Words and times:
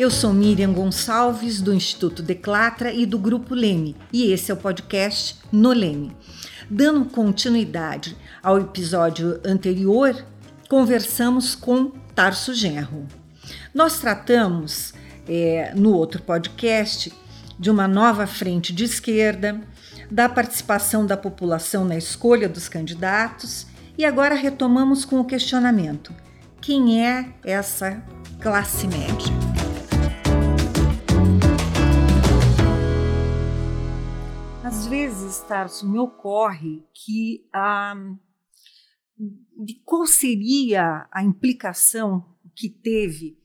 Eu 0.00 0.10
sou 0.10 0.32
Miriam 0.32 0.72
Gonçalves, 0.72 1.60
do 1.60 1.74
Instituto 1.74 2.22
Declatra 2.22 2.90
e 2.90 3.04
do 3.04 3.18
Grupo 3.18 3.54
Leme, 3.54 3.94
e 4.10 4.32
esse 4.32 4.50
é 4.50 4.54
o 4.54 4.56
podcast 4.56 5.36
No 5.52 5.74
Leme. 5.74 6.16
Dando 6.70 7.04
continuidade 7.04 8.16
ao 8.42 8.58
episódio 8.58 9.38
anterior, 9.44 10.16
conversamos 10.70 11.54
com 11.54 11.92
Tarso 12.14 12.54
Genro. 12.54 13.06
Nós 13.74 14.00
tratamos 14.00 14.94
é, 15.28 15.74
no 15.76 15.92
outro 15.92 16.22
podcast 16.22 17.12
de 17.58 17.70
uma 17.70 17.86
nova 17.86 18.26
frente 18.26 18.72
de 18.72 18.84
esquerda, 18.84 19.60
da 20.10 20.30
participação 20.30 21.04
da 21.04 21.14
população 21.18 21.84
na 21.84 21.98
escolha 21.98 22.48
dos 22.48 22.70
candidatos 22.70 23.66
e 23.98 24.06
agora 24.06 24.34
retomamos 24.34 25.04
com 25.04 25.20
o 25.20 25.26
questionamento: 25.26 26.10
quem 26.58 27.04
é 27.04 27.28
essa 27.44 28.02
classe 28.40 28.88
média? 28.88 29.69
Às 34.70 34.86
vezes, 34.86 35.40
Tarso, 35.40 35.84
me 35.88 35.98
ocorre 35.98 36.84
que 36.94 37.44
ah, 37.52 37.92
de 39.18 39.74
qual 39.84 40.06
seria 40.06 41.08
a 41.10 41.24
implicação 41.24 42.24
que 42.54 42.68
teve 42.70 43.36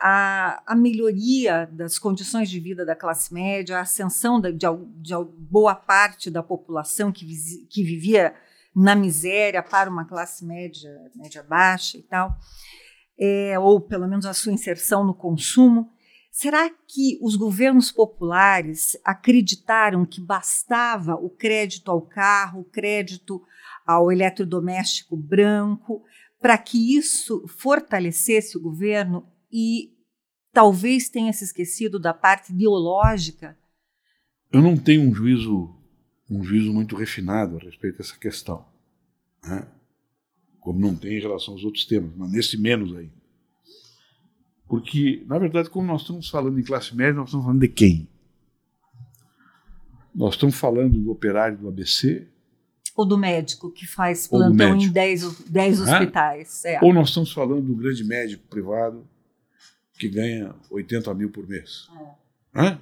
a, 0.00 0.60
a, 0.66 0.74
melhoria 0.74 1.66
das 1.70 2.00
condições 2.00 2.50
de 2.50 2.58
vida 2.58 2.84
da 2.84 2.96
classe 2.96 3.32
média, 3.32 3.78
a 3.78 3.82
ascensão 3.82 4.40
de, 4.40 4.50
de, 4.50 4.66
de 4.96 5.14
boa 5.38 5.76
parte 5.76 6.28
da 6.28 6.42
população 6.42 7.12
que, 7.12 7.24
que, 7.70 7.84
vivia 7.84 8.34
na 8.74 8.96
miséria 8.96 9.62
para 9.62 9.88
uma 9.88 10.04
classe 10.04 10.44
média, 10.44 10.90
média 11.14 11.44
baixa 11.44 11.96
e 11.96 12.02
tal, 12.02 12.36
é, 13.16 13.56
ou 13.56 13.80
pelo 13.80 14.08
menos 14.08 14.26
a 14.26 14.34
sua 14.34 14.52
inserção 14.52 15.04
no 15.04 15.14
consumo. 15.14 15.92
Será 16.34 16.70
que 16.70 17.18
os 17.20 17.36
governos 17.36 17.92
populares 17.92 18.96
acreditaram 19.04 20.06
que 20.06 20.18
bastava 20.18 21.14
o 21.14 21.28
crédito 21.28 21.90
ao 21.90 22.00
carro, 22.00 22.62
o 22.62 22.64
crédito 22.64 23.42
ao 23.86 24.10
eletrodoméstico 24.10 25.14
branco, 25.14 26.02
para 26.40 26.56
que 26.56 26.96
isso 26.96 27.46
fortalecesse 27.46 28.56
o 28.56 28.62
governo 28.62 29.30
e 29.52 29.92
talvez 30.54 31.10
tenha 31.10 31.34
se 31.34 31.44
esquecido 31.44 32.00
da 32.00 32.14
parte 32.14 32.50
ideológica? 32.50 33.54
Eu 34.50 34.62
não 34.62 34.74
tenho 34.74 35.02
um 35.02 35.14
juízo, 35.14 35.76
um 36.30 36.42
juízo 36.42 36.72
muito 36.72 36.96
refinado 36.96 37.58
a 37.58 37.60
respeito 37.60 37.98
dessa 37.98 38.18
questão, 38.18 38.64
né? 39.44 39.68
como 40.58 40.80
não 40.80 40.96
tem 40.96 41.18
em 41.18 41.20
relação 41.20 41.52
aos 41.52 41.62
outros 41.62 41.84
temas, 41.84 42.10
mas 42.16 42.32
nesse 42.32 42.56
menos 42.56 42.96
ainda. 42.96 43.21
Porque, 44.72 45.22
na 45.26 45.38
verdade, 45.38 45.68
como 45.68 45.86
nós 45.86 46.00
estamos 46.00 46.30
falando 46.30 46.58
em 46.58 46.62
classe 46.62 46.96
média, 46.96 47.12
nós 47.12 47.28
estamos 47.28 47.44
falando 47.44 47.60
de 47.60 47.68
quem? 47.68 48.08
Nós 50.14 50.32
estamos 50.32 50.54
falando 50.54 50.98
do 50.98 51.10
operário 51.10 51.58
do 51.58 51.68
ABC, 51.68 52.26
ou 52.96 53.04
do 53.04 53.18
médico 53.18 53.70
que 53.70 53.86
faz 53.86 54.26
plantão 54.26 54.74
em 54.78 54.90
10 54.90 55.24
hospitais. 55.78 56.64
É. 56.64 56.82
Ou 56.82 56.94
nós 56.94 57.08
estamos 57.08 57.30
falando 57.30 57.66
do 57.66 57.74
grande 57.74 58.02
médico 58.02 58.48
privado 58.48 59.06
que 59.98 60.08
ganha 60.08 60.54
80 60.70 61.12
mil 61.12 61.28
por 61.28 61.46
mês. 61.46 61.90
É. 62.54 62.78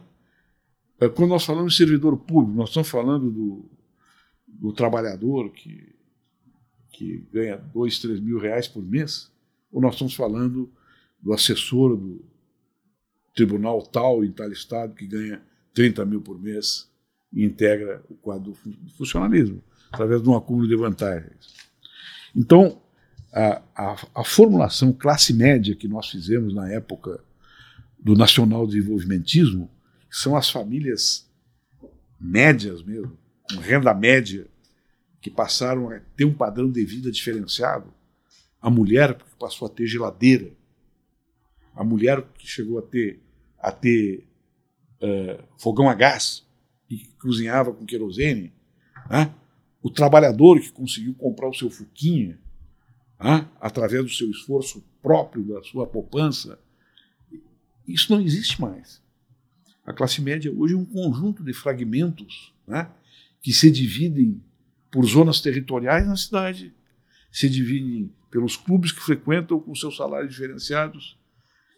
É, 1.00 1.08
quando 1.08 1.30
nós 1.30 1.44
falamos 1.44 1.72
de 1.72 1.78
servidor 1.78 2.16
público, 2.16 2.56
nós 2.56 2.68
estamos 2.68 2.88
falando 2.88 3.32
do, 3.32 3.68
do 4.46 4.72
trabalhador 4.72 5.50
que, 5.50 5.92
que 6.92 7.26
ganha 7.32 7.56
2, 7.56 7.98
3 7.98 8.20
mil 8.20 8.38
reais 8.38 8.68
por 8.68 8.80
mês, 8.80 9.28
ou 9.72 9.82
nós 9.82 9.94
estamos 9.94 10.14
falando 10.14 10.72
do 11.22 11.32
assessor 11.32 11.96
do 11.96 12.24
tribunal 13.34 13.82
tal 13.82 14.24
em 14.24 14.32
tal 14.32 14.50
estado 14.50 14.94
que 14.94 15.06
ganha 15.06 15.42
30 15.74 16.04
mil 16.04 16.20
por 16.20 16.40
mês 16.40 16.90
e 17.32 17.44
integra 17.44 18.02
o 18.08 18.14
quadro 18.14 18.52
do 18.64 18.90
funcionalismo 18.96 19.62
através 19.92 20.22
de 20.22 20.28
um 20.28 20.36
acúmulo 20.36 20.68
de 20.68 20.76
vantagens. 20.76 21.54
Então, 22.34 22.80
a, 23.32 23.62
a, 23.74 24.06
a, 24.14 24.24
formulação 24.24 24.92
classe 24.92 25.32
média 25.32 25.74
que 25.74 25.88
nós 25.88 26.08
fizemos 26.08 26.54
na 26.54 26.70
época 26.70 27.22
do 28.02 28.14
nacional 28.14 28.66
desenvolvimentismo, 28.66 29.70
são 30.10 30.36
as 30.36 30.50
famílias 30.50 31.28
médias 32.18 32.82
mesmo, 32.82 33.16
com 33.48 33.60
renda 33.60 33.94
média, 33.94 34.46
que 35.20 35.30
passaram 35.30 35.90
a 35.90 36.00
ter 36.16 36.24
um 36.24 36.34
padrão 36.34 36.70
de 36.70 36.84
vida 36.84 37.10
diferenciado. 37.10 37.92
A 38.60 38.70
mulher 38.70 39.14
que 39.14 39.36
passou 39.38 39.66
a 39.66 39.70
ter 39.70 39.86
geladeira, 39.86 40.50
a 41.74 41.84
mulher 41.84 42.22
que 42.38 42.46
chegou 42.46 42.78
a 42.78 42.82
ter, 42.82 43.20
a 43.58 43.72
ter 43.72 44.26
uh, 45.02 45.42
fogão 45.58 45.88
a 45.88 45.94
gás 45.94 46.46
e 46.88 46.96
que 46.96 47.08
cozinhava 47.16 47.72
com 47.72 47.86
querosene, 47.86 48.52
né? 49.08 49.34
o 49.82 49.90
trabalhador 49.90 50.60
que 50.60 50.70
conseguiu 50.72 51.14
comprar 51.14 51.48
o 51.48 51.54
seu 51.54 51.70
Fuquinha, 51.70 52.38
ah, 53.18 53.46
através 53.60 54.02
do 54.02 54.10
seu 54.10 54.30
esforço 54.30 54.84
próprio, 55.02 55.44
da 55.44 55.62
sua 55.62 55.86
poupança, 55.86 56.58
isso 57.86 58.12
não 58.12 58.20
existe 58.20 58.60
mais. 58.60 59.02
A 59.84 59.92
classe 59.92 60.20
média 60.20 60.52
hoje 60.52 60.74
é 60.74 60.76
um 60.76 60.84
conjunto 60.84 61.42
de 61.42 61.52
fragmentos 61.52 62.54
né, 62.66 62.90
que 63.42 63.52
se 63.52 63.70
dividem 63.70 64.42
por 64.90 65.04
zonas 65.04 65.40
territoriais 65.40 66.06
na 66.06 66.16
cidade, 66.16 66.74
se 67.30 67.48
dividem 67.48 68.12
pelos 68.30 68.56
clubes 68.56 68.92
que 68.92 69.00
frequentam 69.00 69.60
com 69.60 69.74
seus 69.74 69.96
salários 69.96 70.32
diferenciados, 70.32 71.18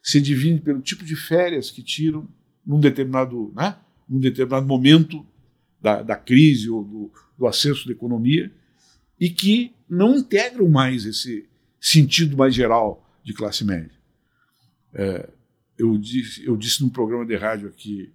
se 0.02 0.20
dividem 0.20 0.58
pelo 0.58 0.80
tipo 0.80 1.04
de 1.04 1.14
férias 1.14 1.70
que 1.70 1.82
tiram 1.82 2.28
num 2.66 2.80
determinado, 2.80 3.52
né, 3.54 3.76
num 4.08 4.18
determinado 4.18 4.66
momento 4.66 5.26
da, 5.80 6.02
da 6.02 6.16
crise 6.16 6.68
ou 6.68 6.84
do, 6.84 7.12
do 7.38 7.46
acesso 7.46 7.86
da 7.86 7.92
economia 7.92 8.52
e 9.18 9.30
que 9.30 9.72
não 9.88 10.16
integram 10.16 10.68
mais 10.68 11.04
esse 11.04 11.48
sentido 11.80 12.36
mais 12.36 12.54
geral 12.54 13.08
de 13.22 13.32
classe 13.32 13.64
média. 13.64 13.96
É, 14.94 15.28
eu, 15.78 15.96
disse, 15.96 16.44
eu 16.44 16.56
disse 16.56 16.82
num 16.82 16.88
programa 16.88 17.24
de 17.24 17.36
rádio 17.36 17.68
aqui 17.68 18.12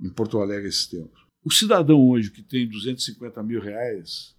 em 0.00 0.10
Porto 0.10 0.38
Alegre 0.38 0.68
esses 0.68 0.86
tempos. 0.86 1.26
O 1.44 1.52
cidadão 1.52 2.08
hoje 2.08 2.30
que 2.30 2.42
tem 2.42 2.68
250 2.68 3.42
mil 3.42 3.60
reais 3.60 4.34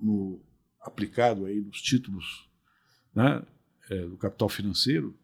no, 0.00 0.40
aplicado 0.82 1.46
aí 1.46 1.60
nos 1.60 1.80
títulos 1.80 2.48
né, 3.14 3.42
é, 3.90 4.06
do 4.06 4.16
capital 4.16 4.48
financeiro, 4.48 5.16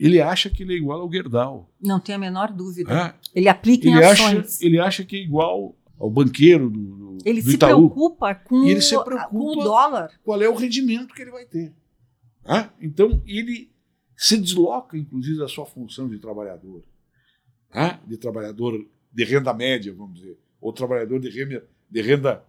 ele 0.00 0.20
acha 0.20 0.48
que 0.48 0.62
ele 0.62 0.72
é 0.72 0.76
igual 0.76 1.02
ao 1.02 1.12
Gerdau. 1.12 1.70
Não 1.78 2.00
tem 2.00 2.14
a 2.14 2.18
menor 2.18 2.50
dúvida. 2.50 2.90
É? 2.92 3.14
Ele 3.38 3.48
aplica 3.48 3.86
em 3.86 3.94
ele 3.94 4.04
ações. 4.04 4.56
Acha, 4.56 4.66
ele 4.66 4.78
acha 4.80 5.04
que 5.04 5.16
é 5.16 5.20
igual 5.20 5.76
ao 5.98 6.10
banqueiro 6.10 6.70
do, 6.70 6.80
do, 6.80 7.18
ele 7.22 7.42
do 7.42 7.50
se 7.50 7.58
preocupa 7.58 8.34
com, 8.34 8.64
ele 8.64 8.80
se 8.80 8.98
preocupa 9.04 9.28
com 9.28 9.38
o 9.38 9.56
dólar. 9.56 10.10
Qual 10.24 10.40
é 10.40 10.48
o 10.48 10.54
rendimento 10.54 11.14
que 11.14 11.20
ele 11.20 11.30
vai 11.30 11.44
ter. 11.44 11.74
Ah? 12.46 12.70
Então, 12.80 13.22
ele 13.26 13.70
se 14.16 14.38
desloca, 14.38 14.96
inclusive, 14.96 15.38
da 15.38 15.48
sua 15.48 15.66
função 15.66 16.08
de 16.08 16.18
trabalhador. 16.18 16.82
Ah? 17.70 17.98
De 18.06 18.16
trabalhador 18.16 18.82
de 19.12 19.24
renda 19.24 19.52
média, 19.52 19.92
vamos 19.92 20.18
dizer. 20.18 20.38
Ou 20.62 20.72
trabalhador 20.72 21.20
de 21.20 21.28
renda, 21.28 21.64
de 21.90 22.00
renda 22.00 22.42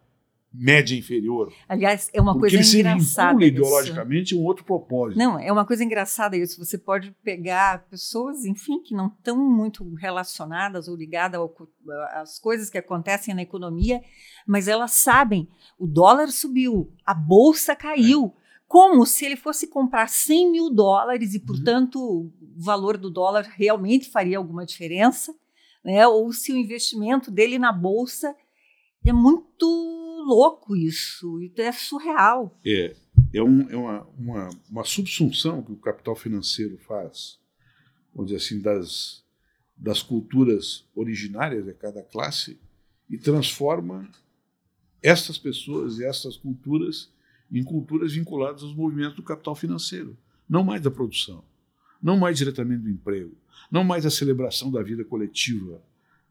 média 0.53 0.97
inferior. 0.97 1.53
Aliás, 1.67 2.09
é 2.13 2.21
uma 2.21 2.33
Porque 2.33 2.55
coisa 2.55 2.77
ele 2.77 2.89
engraçada. 2.89 3.31
Porque 3.33 3.45
ideologicamente 3.47 4.35
um 4.35 4.43
outro 4.43 4.65
propósito. 4.65 5.17
Não, 5.17 5.39
é 5.39 5.51
uma 5.51 5.65
coisa 5.65 5.83
engraçada 5.83 6.35
isso. 6.35 6.63
Você 6.63 6.77
pode 6.77 7.11
pegar 7.23 7.85
pessoas, 7.89 8.43
enfim, 8.43 8.81
que 8.81 8.93
não 8.93 9.07
estão 9.07 9.37
muito 9.37 9.93
relacionadas 9.95 10.87
ou 10.87 10.95
ligadas 10.95 11.39
às 12.13 12.37
coisas 12.37 12.69
que 12.69 12.77
acontecem 12.77 13.33
na 13.33 13.41
economia, 13.41 14.01
mas 14.45 14.67
elas 14.67 14.91
sabem, 14.91 15.47
o 15.79 15.87
dólar 15.87 16.27
subiu, 16.29 16.91
a 17.05 17.13
bolsa 17.13 17.75
caiu. 17.75 18.33
É. 18.37 18.41
Como 18.67 19.05
se 19.05 19.25
ele 19.25 19.35
fosse 19.35 19.67
comprar 19.67 20.07
100 20.07 20.51
mil 20.51 20.69
dólares 20.69 21.33
e, 21.33 21.37
uhum. 21.37 21.45
portanto, 21.45 21.99
uhum. 21.99 22.31
o 22.57 22.63
valor 22.63 22.97
do 22.97 23.09
dólar 23.09 23.49
realmente 23.55 24.09
faria 24.09 24.37
alguma 24.37 24.65
diferença, 24.65 25.33
né? 25.83 26.05
ou 26.07 26.31
se 26.31 26.53
o 26.53 26.57
investimento 26.57 27.29
dele 27.29 27.57
na 27.59 27.73
bolsa 27.73 28.33
é 29.05 29.11
muito 29.11 30.00
louco 30.23 30.75
isso, 30.75 31.39
é 31.57 31.71
surreal. 31.71 32.57
É, 32.65 32.95
é, 33.33 33.43
um, 33.43 33.69
é 33.69 33.75
uma, 33.75 34.07
uma, 34.17 34.49
uma 34.69 34.83
subsunção 34.83 35.61
que 35.61 35.71
o 35.71 35.77
capital 35.77 36.15
financeiro 36.15 36.77
faz, 36.77 37.39
vamos 38.13 38.31
dizer 38.31 38.43
assim, 38.43 38.61
das, 38.61 39.23
das 39.75 40.01
culturas 40.01 40.85
originárias 40.95 41.65
de 41.65 41.73
cada 41.73 42.01
classe 42.03 42.59
e 43.09 43.17
transforma 43.17 44.09
essas 45.01 45.37
pessoas 45.37 45.99
e 45.99 46.05
essas 46.05 46.37
culturas 46.37 47.11
em 47.51 47.63
culturas 47.63 48.13
vinculadas 48.13 48.63
aos 48.63 48.73
movimentos 48.73 49.15
do 49.15 49.23
capital 49.23 49.55
financeiro, 49.55 50.17
não 50.47 50.63
mais 50.63 50.81
da 50.81 50.89
produção, 50.89 51.43
não 52.01 52.17
mais 52.17 52.37
diretamente 52.37 52.83
do 52.83 52.89
emprego, 52.89 53.35
não 53.69 53.83
mais 53.83 54.03
da 54.05 54.09
celebração 54.09 54.71
da 54.71 54.81
vida 54.81 55.03
coletiva 55.03 55.81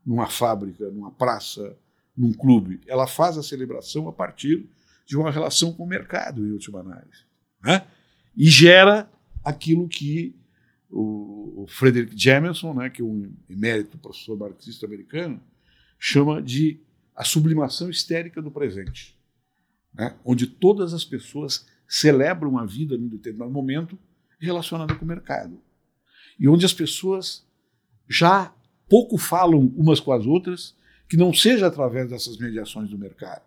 numa 0.05 0.27
fábrica, 0.27 0.91
numa 0.91 1.11
praça, 1.11 1.77
num 2.21 2.35
clube, 2.35 2.81
ela 2.87 3.07
faz 3.07 3.39
a 3.39 3.43
celebração 3.43 4.07
a 4.07 4.13
partir 4.13 4.69
de 5.07 5.17
uma 5.17 5.31
relação 5.31 5.73
com 5.73 5.85
o 5.85 5.89
mercado, 5.89 6.47
em 6.47 6.53
última 6.53 6.81
análise. 6.81 7.25
Né? 7.63 7.87
E 8.37 8.49
gera 8.49 9.11
aquilo 9.43 9.89
que 9.89 10.37
o, 10.91 11.63
o 11.63 11.67
Frederick 11.67 12.15
Jameson, 12.17 12.75
né, 12.75 12.91
que 12.91 13.01
é 13.01 13.05
um 13.05 13.33
emérito 13.49 13.97
professor 13.97 14.37
marxista 14.37 14.85
americano, 14.85 15.41
chama 15.99 16.43
de 16.43 16.79
a 17.17 17.25
sublimação 17.25 17.89
histérica 17.89 18.43
do 18.43 18.51
presente, 18.51 19.17
né, 19.95 20.15
onde 20.23 20.47
todas 20.47 20.93
as 20.93 21.05
pessoas 21.05 21.67
celebram 21.89 22.59
a 22.59 22.67
vida 22.67 22.99
num 22.99 23.09
determinado 23.09 23.51
momento 23.51 23.99
relacionada 24.39 24.95
com 24.95 25.05
o 25.05 25.09
mercado. 25.09 25.59
E 26.39 26.49
onde 26.49 26.67
as 26.67 26.73
pessoas 26.73 27.47
já 28.09 28.55
pouco 28.89 29.17
falam 29.17 29.73
umas 29.77 30.01
com 30.01 30.13
as 30.13 30.27
outras, 30.27 30.75
que 31.11 31.17
não 31.17 31.35
seja 31.35 31.67
através 31.67 32.09
dessas 32.09 32.39
mediações 32.39 32.89
do 32.89 32.97
mercado. 32.97 33.43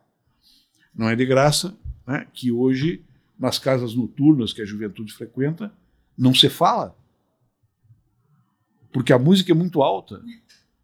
Não 0.93 1.09
é 1.09 1.15
de 1.15 1.25
graça 1.25 1.73
né, 2.05 2.27
que 2.33 2.51
hoje, 2.51 3.01
nas 3.39 3.57
casas 3.57 3.95
noturnas 3.95 4.51
que 4.51 4.61
a 4.61 4.65
juventude 4.65 5.13
frequenta, 5.13 5.71
não 6.17 6.35
se 6.35 6.49
fala. 6.49 6.93
Porque 8.91 9.13
a 9.13 9.17
música 9.17 9.53
é 9.53 9.55
muito 9.55 9.81
alta. 9.81 10.21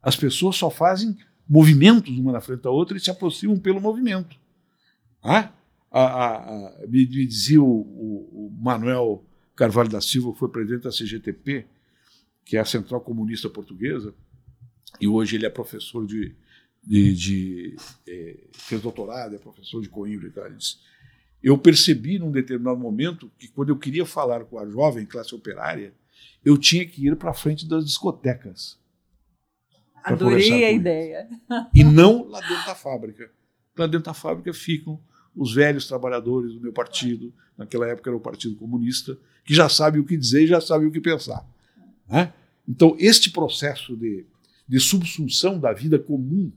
As 0.01 0.15
pessoas 0.15 0.55
só 0.55 0.69
fazem 0.69 1.17
movimentos 1.47 2.17
uma 2.17 2.31
na 2.31 2.39
frente 2.39 2.61
da 2.61 2.71
outra 2.71 2.95
e 2.95 2.99
se 3.01 3.11
aproximam 3.11 3.59
pelo 3.59 3.81
movimento. 3.81 4.37
Ah? 5.21 5.51
A, 5.91 6.01
a, 6.01 6.35
a, 6.37 6.87
me, 6.87 7.05
me, 7.05 7.25
dizia 7.25 7.61
o, 7.61 7.65
o, 7.65 8.47
o, 8.47 8.57
Manuel 8.61 9.25
Carvalho 9.53 9.89
da 9.89 9.99
Silva, 9.99 10.31
que 10.31 10.39
foi 10.39 10.47
presidente 10.47 10.83
da 10.83 10.91
CGTP, 10.91 11.65
que 12.45 12.55
é 12.55 12.59
a 12.61 12.65
Central 12.65 13.01
Comunista 13.01 13.49
Portuguesa, 13.49 14.13
e 15.01 15.07
hoje 15.07 15.35
ele 15.35 15.45
é 15.45 15.49
professor 15.49 16.05
de. 16.05 16.33
De, 16.83 17.13
de 17.13 17.75
é, 18.07 18.37
fez 18.51 18.81
doutorado, 18.81 19.35
é 19.35 19.37
professor 19.37 19.81
de 19.81 19.89
Coimbra 19.89 20.27
e 20.27 20.31
tal. 20.31 20.45
Ele 20.45 20.55
disse, 20.55 20.77
eu 21.41 21.57
percebi 21.57 22.19
num 22.19 22.31
determinado 22.31 22.79
momento 22.79 23.31
que 23.37 23.47
quando 23.47 23.69
eu 23.69 23.77
queria 23.77 24.05
falar 24.05 24.43
com 24.45 24.59
a 24.59 24.67
jovem 24.67 25.05
classe 25.05 25.33
operária, 25.33 25.93
eu 26.43 26.57
tinha 26.57 26.85
que 26.85 27.07
ir 27.07 27.15
para 27.15 27.33
frente 27.33 27.67
das 27.67 27.85
discotecas. 27.85 28.77
Adorei 30.03 30.65
a 30.65 30.71
ideia. 30.71 31.27
E 31.73 31.83
não 31.83 32.27
lá 32.27 32.39
dentro 32.41 32.65
da 32.65 32.75
fábrica. 32.75 33.31
Lá 33.77 33.87
dentro 33.87 34.05
da 34.05 34.13
fábrica 34.13 34.53
ficam 34.53 34.99
os 35.35 35.53
velhos 35.53 35.87
trabalhadores 35.87 36.53
do 36.53 36.59
meu 36.59 36.73
partido, 36.73 37.33
naquela 37.57 37.87
época 37.87 38.09
era 38.09 38.17
o 38.17 38.21
Partido 38.21 38.55
Comunista, 38.55 39.17
que 39.45 39.53
já 39.53 39.69
sabem 39.69 40.01
o 40.01 40.05
que 40.05 40.17
dizer 40.17 40.43
e 40.43 40.47
já 40.47 40.59
sabem 40.59 40.87
o 40.87 40.91
que 40.91 40.99
pensar. 40.99 41.45
Né? 42.07 42.33
Então, 42.67 42.95
este 42.99 43.29
processo 43.29 43.95
de, 43.95 44.25
de 44.67 44.79
subsunção 44.79 45.59
da 45.59 45.71
vida 45.71 45.97
comum 45.97 46.51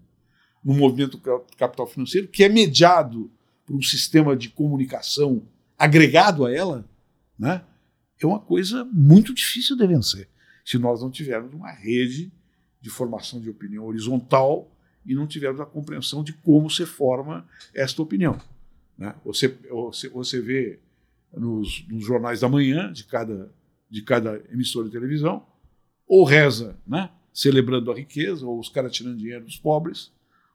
no 0.65 0.75
movimento 0.75 1.19
capital 1.57 1.87
financeiro, 1.87 2.29
que 2.29 2.45
é 2.45 2.49
mediado 2.49 3.31
por 3.67 3.77
um 3.77 3.83
sistema 3.83 4.37
de 4.37 4.49
comunicação 4.49 5.43
agregado 5.79 6.47
a 6.47 6.53
ela, 6.53 6.89
né, 7.39 7.65
é 8.21 8.27
uma 8.27 8.39
coisa 8.39 8.85
muito 8.93 9.35
difícil 9.35 9.77
de 9.77 9.87
vencer 9.87 10.29
se 10.65 10.79
nós 10.79 11.03
não 11.03 11.11
tivermos 11.11 11.53
uma 11.53 11.71
rede 11.71 12.33
de 12.81 12.91
formação 12.91 13.41
de 13.41 13.51
opinião 13.51 13.85
horizontal 13.85 14.71
e 15.05 15.15
não 15.15 15.27
tivermos 15.27 15.61
a 15.61 15.67
compreensão 15.67 16.23
de 16.23 16.33
como 16.33 16.71
se 16.71 16.87
forma 16.87 17.47
esta 17.75 18.01
opinião. 18.01 18.41
Né? 18.97 19.15
Você, 19.25 19.49
você, 19.69 20.09
você 20.09 20.41
vê 20.41 20.79
nos, 21.33 21.85
nos, 21.89 22.05
jornais 22.05 22.41
da 22.41 22.49
manhã 22.49 22.93
de 22.93 23.05
cada, 23.05 23.53
de 23.91 24.03
cada 24.03 24.43
emissora 24.53 24.87
de 24.87 24.93
televisão, 24.93 25.45
ou 26.07 26.25
reza 26.25 26.77
né, 26.87 27.11
celebrando 27.33 27.91
a 27.91 27.97
riqueza, 27.97 28.47
ou 28.47 28.61
os 28.61 28.69
caras 28.69 28.93
tirando 28.93 29.17
dinheiro 29.17 29.45
dos 29.45 29.57
pobres, 29.57 30.13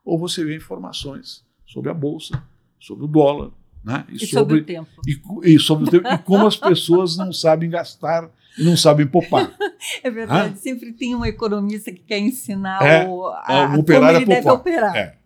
ou 0.08 0.18
você 0.18 0.44
vê 0.46 0.56
informações 0.56 1.44
sobre 1.66 1.92
a 1.92 1.94
Bolsa, 1.94 2.42
sobre 2.80 3.04
o 3.04 3.08
dólar, 3.08 3.52
né? 3.84 4.06
E, 4.08 4.16
e 4.16 4.20
sobre, 4.20 4.30
sobre, 4.30 4.60
o 4.60 4.66
tempo. 4.66 4.90
E, 5.06 5.54
e, 5.54 5.60
sobre 5.60 5.88
o 5.88 5.92
tempo. 5.92 6.08
e 6.08 6.18
como 6.20 6.48
as 6.48 6.56
pessoas 6.56 7.18
não 7.18 7.34
sabem 7.34 7.70
gastar 7.70 8.32
e 8.58 8.64
não 8.64 8.78
sabem 8.78 9.06
poupar. 9.06 9.54
É 10.04 10.10
verdade. 10.10 10.54
Hã? 10.54 10.56
Sempre 10.56 10.92
tem 10.92 11.14
um 11.14 11.24
economista 11.24 11.92
que 11.92 12.00
quer 12.00 12.18
ensinar 12.18 12.82
é, 12.82 13.08
o, 13.08 13.28
a, 13.28 13.76
o 13.76 13.80
operário 13.80 14.22
como 14.22 14.32
ele 14.34 14.42
deve 14.42 14.50
operar. 14.50 14.96
É. 14.96 15.18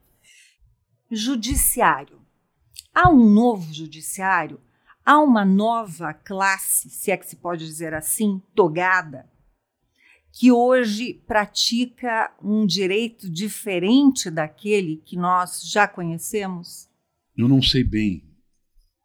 Judiciário. 1.09 2.19
Há 2.93 3.09
um 3.09 3.29
novo 3.29 3.73
judiciário? 3.73 4.59
Há 5.05 5.19
uma 5.19 5.45
nova 5.45 6.13
classe, 6.13 6.89
se 6.89 7.11
é 7.11 7.17
que 7.17 7.25
se 7.25 7.37
pode 7.37 7.65
dizer 7.65 7.93
assim, 7.93 8.41
togada, 8.53 9.25
que 10.31 10.51
hoje 10.51 11.15
pratica 11.27 12.33
um 12.41 12.65
direito 12.65 13.29
diferente 13.29 14.29
daquele 14.29 14.97
que 14.97 15.17
nós 15.17 15.61
já 15.63 15.87
conhecemos? 15.87 16.89
Eu 17.35 17.47
não 17.47 17.61
sei 17.61 17.83
bem 17.83 18.23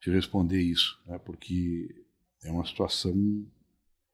te 0.01 0.11
responder 0.11 0.61
isso, 0.61 1.01
né, 1.07 1.19
porque 1.19 2.07
é 2.45 2.51
uma 2.51 2.65
situação 2.65 3.15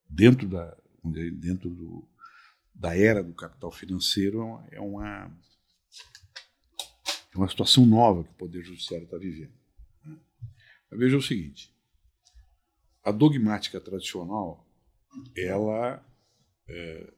dentro 0.08 0.48
da 0.48 0.76
dentro 1.04 1.68
do, 1.68 2.08
da 2.72 2.96
era 2.96 3.24
do 3.24 3.34
capital 3.34 3.72
financeiro 3.72 4.62
é 4.70 4.80
uma 4.80 5.36
é 7.34 7.36
uma 7.36 7.48
situação 7.48 7.84
nova 7.84 8.22
que 8.22 8.30
o 8.30 8.34
poder 8.34 8.62
judiciário 8.62 9.04
está 9.04 9.16
vivendo. 9.18 9.52
Né. 10.04 10.16
Veja 10.92 11.16
o 11.16 11.22
seguinte: 11.22 11.74
a 13.02 13.10
dogmática 13.10 13.80
tradicional 13.80 14.66
ela 15.36 16.04
é, 16.68 17.12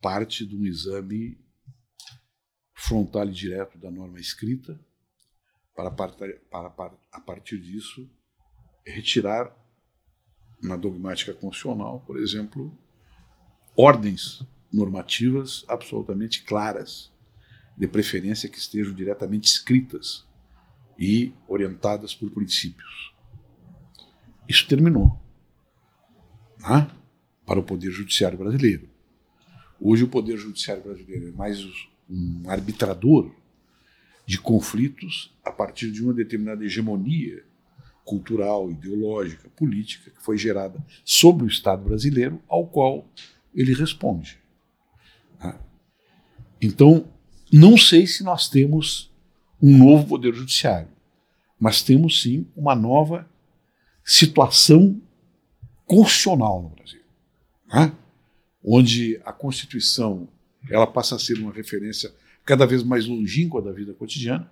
parte 0.00 0.46
de 0.46 0.56
um 0.56 0.64
exame 0.64 1.38
frontal 2.74 3.28
e 3.28 3.32
direto 3.32 3.78
da 3.78 3.90
norma 3.90 4.20
escrita 4.20 4.78
para, 5.74 5.90
para, 5.90 6.98
a 7.12 7.20
partir 7.20 7.58
disso, 7.60 8.10
retirar 8.86 9.54
na 10.62 10.76
dogmática 10.76 11.32
constitucional, 11.32 12.00
por 12.00 12.18
exemplo, 12.18 12.76
ordens 13.76 14.42
normativas 14.72 15.64
absolutamente 15.68 16.42
claras, 16.42 17.12
de 17.76 17.86
preferência 17.86 18.48
que 18.48 18.58
estejam 18.58 18.92
diretamente 18.92 19.46
escritas 19.46 20.26
e 20.98 21.32
orientadas 21.46 22.12
por 22.12 22.28
princípios. 22.30 23.14
Isso 24.48 24.66
terminou 24.66 25.16
né? 26.60 26.90
Para 27.48 27.58
o 27.58 27.62
Poder 27.62 27.90
Judiciário 27.90 28.36
brasileiro. 28.36 28.86
Hoje, 29.80 30.04
o 30.04 30.08
Poder 30.08 30.36
Judiciário 30.36 30.82
brasileiro 30.82 31.28
é 31.28 31.32
mais 31.32 31.64
um 32.06 32.42
arbitrador 32.46 33.34
de 34.26 34.38
conflitos 34.38 35.34
a 35.42 35.50
partir 35.50 35.90
de 35.90 36.04
uma 36.04 36.12
determinada 36.12 36.62
hegemonia 36.62 37.42
cultural, 38.04 38.70
ideológica, 38.70 39.48
política 39.56 40.10
que 40.10 40.22
foi 40.22 40.36
gerada 40.36 40.84
sobre 41.02 41.44
o 41.44 41.48
Estado 41.48 41.82
brasileiro, 41.84 42.38
ao 42.46 42.66
qual 42.66 43.08
ele 43.54 43.72
responde. 43.72 44.38
Tá? 45.38 45.58
Então, 46.60 47.10
não 47.50 47.78
sei 47.78 48.06
se 48.06 48.22
nós 48.22 48.50
temos 48.50 49.10
um 49.60 49.74
novo 49.78 50.06
poder 50.06 50.34
judiciário, 50.34 50.88
mas 51.58 51.82
temos 51.82 52.20
sim 52.20 52.46
uma 52.54 52.74
nova 52.74 53.26
situação 54.04 55.00
constitucional 55.86 56.62
no 56.62 56.68
Brasil, 56.68 56.97
né? 57.72 57.92
onde 58.64 59.20
a 59.24 59.32
Constituição 59.32 60.28
ela 60.70 60.86
passa 60.86 61.16
a 61.16 61.18
ser 61.18 61.38
uma 61.38 61.52
referência 61.52 62.12
cada 62.44 62.66
vez 62.66 62.82
mais 62.82 63.06
longínqua 63.06 63.62
da 63.62 63.72
vida 63.72 63.92
cotidiana, 63.92 64.50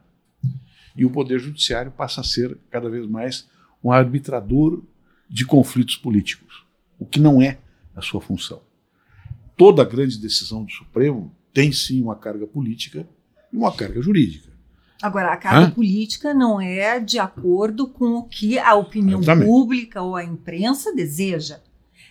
e 0.95 1.05
o 1.05 1.11
Poder 1.11 1.39
Judiciário 1.39 1.91
passa 1.91 2.21
a 2.21 2.25
ser 2.25 2.57
cada 2.71 2.89
vez 2.89 3.07
mais 3.07 3.49
um 3.83 3.93
arbitrador 3.93 4.83
de 5.29 5.45
conflitos 5.45 5.97
políticos, 5.97 6.65
o 6.99 7.05
que 7.05 7.21
não 7.21 7.43
é 7.43 7.59
a 7.95 8.01
sua 8.01 8.21
função. 8.21 8.63
Toda 9.57 9.85
grande 9.85 10.19
decisão 10.19 10.65
do 10.65 10.73
Supremo 10.73 11.35
tem 11.53 11.73
sim 11.73 12.03
uma 12.03 12.17
carga 12.17 12.47
política 12.47 13.09
e 13.53 13.57
uma 13.57 13.73
carga 13.73 14.01
jurídica. 14.01 14.51
Agora, 15.03 15.33
a 15.33 15.37
carga 15.37 15.67
Hã? 15.67 15.71
política 15.71 16.33
não 16.33 16.61
é 16.61 16.99
de 16.99 17.19
acordo 17.19 17.87
com 17.87 18.17
o 18.17 18.25
que 18.25 18.59
a 18.59 18.75
opinião 18.75 19.21
pública 19.45 20.03
ou 20.03 20.17
a 20.17 20.25
imprensa 20.25 20.95
deseja. 20.95 21.61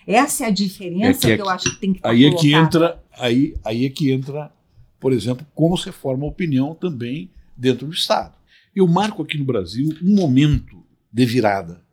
Essa 0.07 0.45
é 0.45 0.47
a 0.47 0.51
diferença 0.51 1.27
é 1.27 1.31
que, 1.31 1.35
que, 1.35 1.41
eu 1.41 1.49
acho 1.49 1.69
que 1.71 1.79
tem 1.79 1.93
que 1.93 1.99
estar 1.99 2.09
aí 2.09 2.25
é 2.25 2.35
que 2.35 2.53
entra 2.53 3.03
aí, 3.17 3.55
aí 3.63 3.85
é 3.85 3.89
que 3.89 4.11
entra 4.11 4.51
por 5.05 5.13
exemplo, 5.13 5.45
como 5.53 5.77
se 5.77 5.91
forma 5.91 6.25
opinião 6.25 6.73
também 6.73 7.31
dentro 7.55 7.85
do 7.85 7.93
Estado. 7.93 8.35
Eu 8.75 8.87
marco 8.87 9.21
aqui 9.21 9.37
no 9.37 9.45
Brasil 9.45 9.89
um 10.01 10.15
momento 10.15 10.83
de 11.13 11.25
virada 11.27 11.85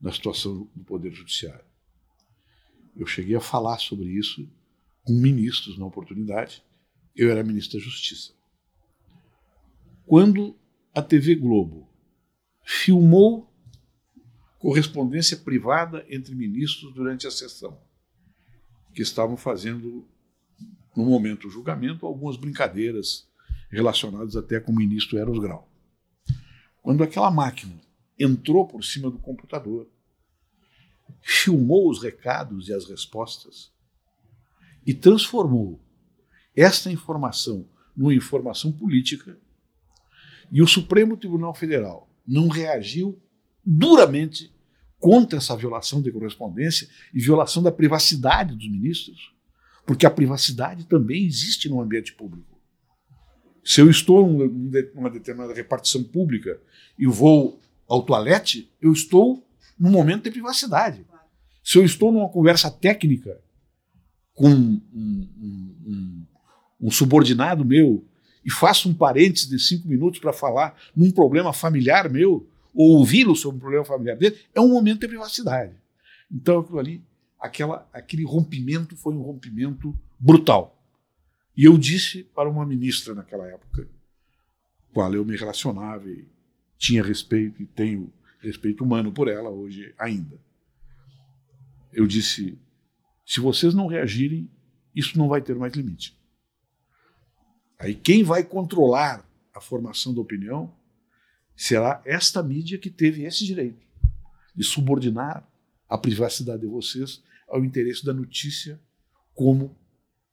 na 0.00 0.10
situação 0.10 0.66
do 0.74 0.82
Poder 0.82 1.12
Judiciário. 1.12 1.64
Eu 2.96 3.06
cheguei 3.06 3.36
a 3.36 3.40
falar 3.40 3.78
sobre 3.78 4.06
isso 4.06 4.48
com 5.02 5.12
ministros 5.12 5.76
na 5.76 5.84
oportunidade. 5.84 6.62
Eu 7.14 7.30
era 7.30 7.44
ministro 7.44 7.78
da 7.78 7.84
Justiça. 7.84 8.32
Quando 10.06 10.56
a 10.94 11.02
TV 11.02 11.34
Globo 11.34 11.86
filmou 12.62 13.53
correspondência 14.64 15.36
privada 15.36 16.06
entre 16.08 16.34
ministros 16.34 16.94
durante 16.94 17.26
a 17.26 17.30
sessão, 17.30 17.78
que 18.94 19.02
estavam 19.02 19.36
fazendo 19.36 20.08
no 20.96 21.04
momento 21.04 21.42
do 21.42 21.50
julgamento, 21.50 22.06
algumas 22.06 22.38
brincadeiras 22.38 23.28
relacionadas 23.68 24.36
até 24.36 24.58
com 24.58 24.72
o 24.72 24.74
ministro 24.74 25.18
Eros 25.18 25.38
Grau. 25.38 25.70
Quando 26.80 27.04
aquela 27.04 27.30
máquina 27.30 27.78
entrou 28.18 28.66
por 28.66 28.82
cima 28.82 29.10
do 29.10 29.18
computador, 29.18 29.86
filmou 31.20 31.90
os 31.90 32.02
recados 32.02 32.66
e 32.68 32.72
as 32.72 32.88
respostas, 32.88 33.70
e 34.86 34.94
transformou 34.94 35.78
esta 36.56 36.90
informação 36.90 37.68
numa 37.94 38.14
informação 38.14 38.72
política 38.72 39.38
e 40.50 40.62
o 40.62 40.66
Supremo 40.66 41.18
Tribunal 41.18 41.54
Federal 41.54 42.08
não 42.26 42.48
reagiu 42.48 43.20
duramente 43.62 44.53
contra 45.04 45.36
essa 45.36 45.54
violação 45.54 46.00
de 46.00 46.10
correspondência 46.10 46.88
e 47.12 47.20
violação 47.20 47.62
da 47.62 47.70
privacidade 47.70 48.56
dos 48.56 48.66
ministros, 48.66 49.34
porque 49.84 50.06
a 50.06 50.10
privacidade 50.10 50.86
também 50.86 51.26
existe 51.26 51.68
no 51.68 51.78
ambiente 51.78 52.14
público. 52.14 52.58
Se 53.62 53.82
eu 53.82 53.90
estou 53.90 54.26
numa 54.26 55.10
determinada 55.10 55.52
repartição 55.52 56.02
pública 56.02 56.58
e 56.98 57.06
vou 57.06 57.60
ao 57.86 58.02
toalete, 58.02 58.72
eu 58.80 58.94
estou 58.94 59.46
num 59.78 59.90
momento 59.90 60.24
de 60.24 60.30
privacidade. 60.30 61.04
Se 61.62 61.76
eu 61.76 61.84
estou 61.84 62.10
numa 62.10 62.30
conversa 62.30 62.70
técnica 62.70 63.38
com 64.32 64.48
um, 64.48 64.80
um, 64.90 65.76
um, 65.86 66.26
um 66.80 66.90
subordinado 66.90 67.62
meu 67.62 68.02
e 68.42 68.50
faço 68.50 68.88
um 68.88 68.94
parênteses 68.94 69.50
de 69.50 69.58
cinco 69.58 69.86
minutos 69.86 70.18
para 70.18 70.32
falar 70.32 70.74
num 70.96 71.10
problema 71.10 71.52
familiar 71.52 72.08
meu, 72.08 72.48
ou 72.74 72.98
ouvi-lo 72.98 73.36
sobre 73.36 73.56
um 73.56 73.60
problema 73.60 73.84
familiar 73.84 74.16
dele, 74.16 74.38
é 74.54 74.60
um 74.60 74.68
momento 74.68 75.00
de 75.00 75.08
privacidade. 75.08 75.74
Então, 76.30 76.60
aquilo 76.60 76.78
ali, 76.78 77.02
aquela, 77.38 77.88
aquele 77.92 78.24
rompimento 78.24 78.96
foi 78.96 79.14
um 79.14 79.22
rompimento 79.22 79.96
brutal. 80.18 80.76
E 81.56 81.64
eu 81.64 81.78
disse 81.78 82.24
para 82.34 82.48
uma 82.48 82.66
ministra 82.66 83.14
naquela 83.14 83.46
época, 83.46 83.88
com 84.92 85.00
a 85.00 85.04
qual 85.04 85.14
eu 85.14 85.24
me 85.24 85.36
relacionava 85.36 86.08
e 86.08 86.26
tinha 86.76 87.02
respeito 87.02 87.62
e 87.62 87.66
tenho 87.66 88.12
respeito 88.40 88.82
humano 88.82 89.12
por 89.12 89.28
ela 89.28 89.50
hoje 89.50 89.94
ainda. 89.96 90.38
Eu 91.92 92.06
disse: 92.06 92.58
se 93.24 93.40
vocês 93.40 93.72
não 93.72 93.86
reagirem, 93.86 94.50
isso 94.94 95.16
não 95.16 95.28
vai 95.28 95.40
ter 95.40 95.54
mais 95.54 95.72
limite. 95.74 96.16
Aí 97.78 97.94
quem 97.94 98.22
vai 98.22 98.42
controlar 98.42 99.24
a 99.52 99.60
formação 99.60 100.12
da 100.12 100.20
opinião 100.20 100.72
será 101.56 102.02
esta 102.04 102.42
mídia 102.42 102.78
que 102.78 102.90
teve 102.90 103.24
esse 103.24 103.44
direito 103.44 103.84
de 104.54 104.64
subordinar 104.64 105.46
a 105.88 105.98
privacidade 105.98 106.62
de 106.62 106.66
vocês 106.66 107.22
ao 107.48 107.64
interesse 107.64 108.04
da 108.04 108.12
notícia 108.12 108.80
como 109.34 109.76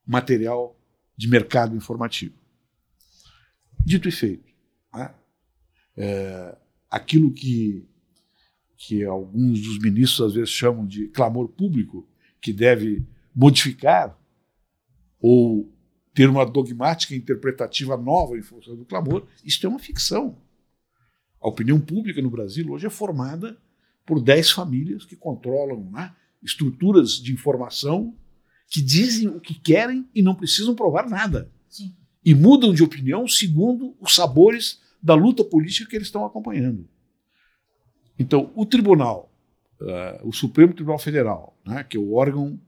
material 0.05 0.77
de 1.15 1.27
mercado 1.27 1.75
informativo. 1.75 2.35
Dito 3.83 4.07
e 4.07 4.11
feito, 4.11 4.51
né? 4.93 5.13
é, 5.97 6.57
aquilo 6.89 7.31
que, 7.31 7.87
que 8.77 9.03
alguns 9.03 9.61
dos 9.61 9.79
ministros 9.79 10.29
às 10.29 10.33
vezes 10.33 10.49
chamam 10.49 10.85
de 10.85 11.07
clamor 11.07 11.47
público, 11.49 12.07
que 12.39 12.51
deve 12.51 13.05
modificar 13.35 14.17
ou 15.19 15.71
ter 16.13 16.29
uma 16.29 16.45
dogmática 16.45 17.15
interpretativa 17.15 17.95
nova 17.95 18.37
em 18.37 18.41
função 18.41 18.75
do 18.75 18.85
clamor, 18.85 19.27
isso 19.43 19.65
é 19.65 19.69
uma 19.69 19.79
ficção. 19.79 20.37
A 21.41 21.49
opinião 21.49 21.79
pública 21.79 22.21
no 22.21 22.29
Brasil 22.29 22.71
hoje 22.71 22.85
é 22.85 22.89
formada 22.89 23.57
por 24.05 24.21
dez 24.21 24.51
famílias 24.51 25.05
que 25.05 25.15
controlam 25.15 25.89
né, 25.91 26.13
estruturas 26.43 27.13
de 27.13 27.33
informação 27.33 28.15
que 28.69 28.81
dizem 28.81 29.27
o 29.27 29.39
que 29.39 29.53
querem 29.53 30.07
e 30.13 30.21
não 30.21 30.35
precisam 30.35 30.75
provar 30.75 31.09
nada. 31.09 31.51
Sim. 31.67 31.95
E 32.23 32.35
mudam 32.35 32.73
de 32.73 32.83
opinião 32.83 33.27
segundo 33.27 33.95
os 33.99 34.13
sabores 34.13 34.79
da 35.01 35.15
luta 35.15 35.43
política 35.43 35.89
que 35.89 35.95
eles 35.95 36.07
estão 36.07 36.23
acompanhando. 36.23 36.87
Então, 38.19 38.51
o 38.55 38.65
tribunal, 38.65 39.33
uh, 39.81 40.27
o 40.27 40.31
Supremo 40.31 40.73
Tribunal 40.73 40.99
Federal, 40.99 41.57
né, 41.65 41.83
que 41.83 41.97
é 41.97 41.99
o 41.99 42.13
órgão 42.13 42.59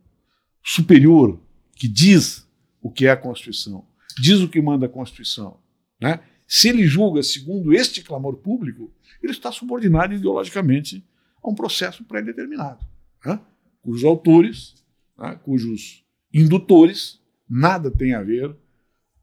superior 0.64 1.40
que 1.76 1.88
diz 1.88 2.48
o 2.82 2.90
que 2.90 3.06
é 3.06 3.12
a 3.12 3.18
Constituição, 3.18 3.86
diz 4.20 4.40
o 4.40 4.50
que 4.50 4.62
manda 4.62 4.88
a 4.88 4.90
Constituição, 4.90 5.60
né? 6.02 6.20
Se 6.56 6.70
ele 6.70 6.86
julga 6.86 7.24
segundo 7.24 7.74
este 7.74 8.04
clamor 8.04 8.36
público, 8.36 8.94
ele 9.24 9.32
está 9.32 9.52
subordinado 9.52 10.14
ideologicamente 10.14 11.04
a 11.42 11.50
um 11.50 11.56
processo 11.56 12.04
pré-determinado, 12.04 12.86
né? 13.26 13.42
cujos 13.82 14.04
autores, 14.04 14.76
né? 15.18 15.36
cujos 15.44 16.06
indutores, 16.32 17.20
nada 17.50 17.90
tem 17.90 18.14
a 18.14 18.22
ver 18.22 18.56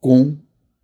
com 0.00 0.40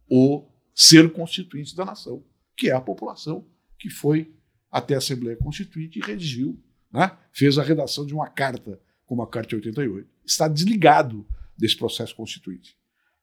o 0.08 0.46
ser 0.72 1.12
constituinte 1.12 1.74
da 1.74 1.84
nação, 1.84 2.24
que 2.56 2.70
é 2.70 2.72
a 2.72 2.80
população 2.80 3.44
que 3.76 3.90
foi 3.90 4.32
até 4.70 4.94
a 4.94 4.98
Assembleia 4.98 5.36
Constituinte 5.36 5.98
e 5.98 6.02
redigiu, 6.02 6.56
né? 6.92 7.10
fez 7.32 7.58
a 7.58 7.62
redação 7.64 8.06
de 8.06 8.14
uma 8.14 8.30
carta, 8.30 8.80
como 9.04 9.20
a 9.20 9.26
Carta 9.28 9.48
de 9.48 9.56
88. 9.56 10.08
Está 10.24 10.46
desligado 10.46 11.26
desse 11.58 11.76
processo 11.76 12.14
constituinte. 12.14 12.78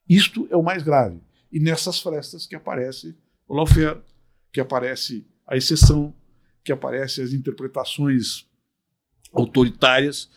Isto 0.09 0.45
é 0.51 0.57
o 0.57 0.63
mais 0.63 0.83
grave. 0.83 1.21
E 1.53 1.59
nessas 1.59 1.99
frestas 1.99 2.47
que 2.47 2.55
aparece 2.55 3.15
o 3.47 3.55
lawfare, 3.55 4.01
que 4.51 4.59
aparece 4.59 5.25
a 5.47 5.55
exceção, 5.55 6.13
que 6.63 6.71
aparece 6.71 7.21
as 7.21 7.31
interpretações 7.31 8.47
autoritárias 9.31 10.29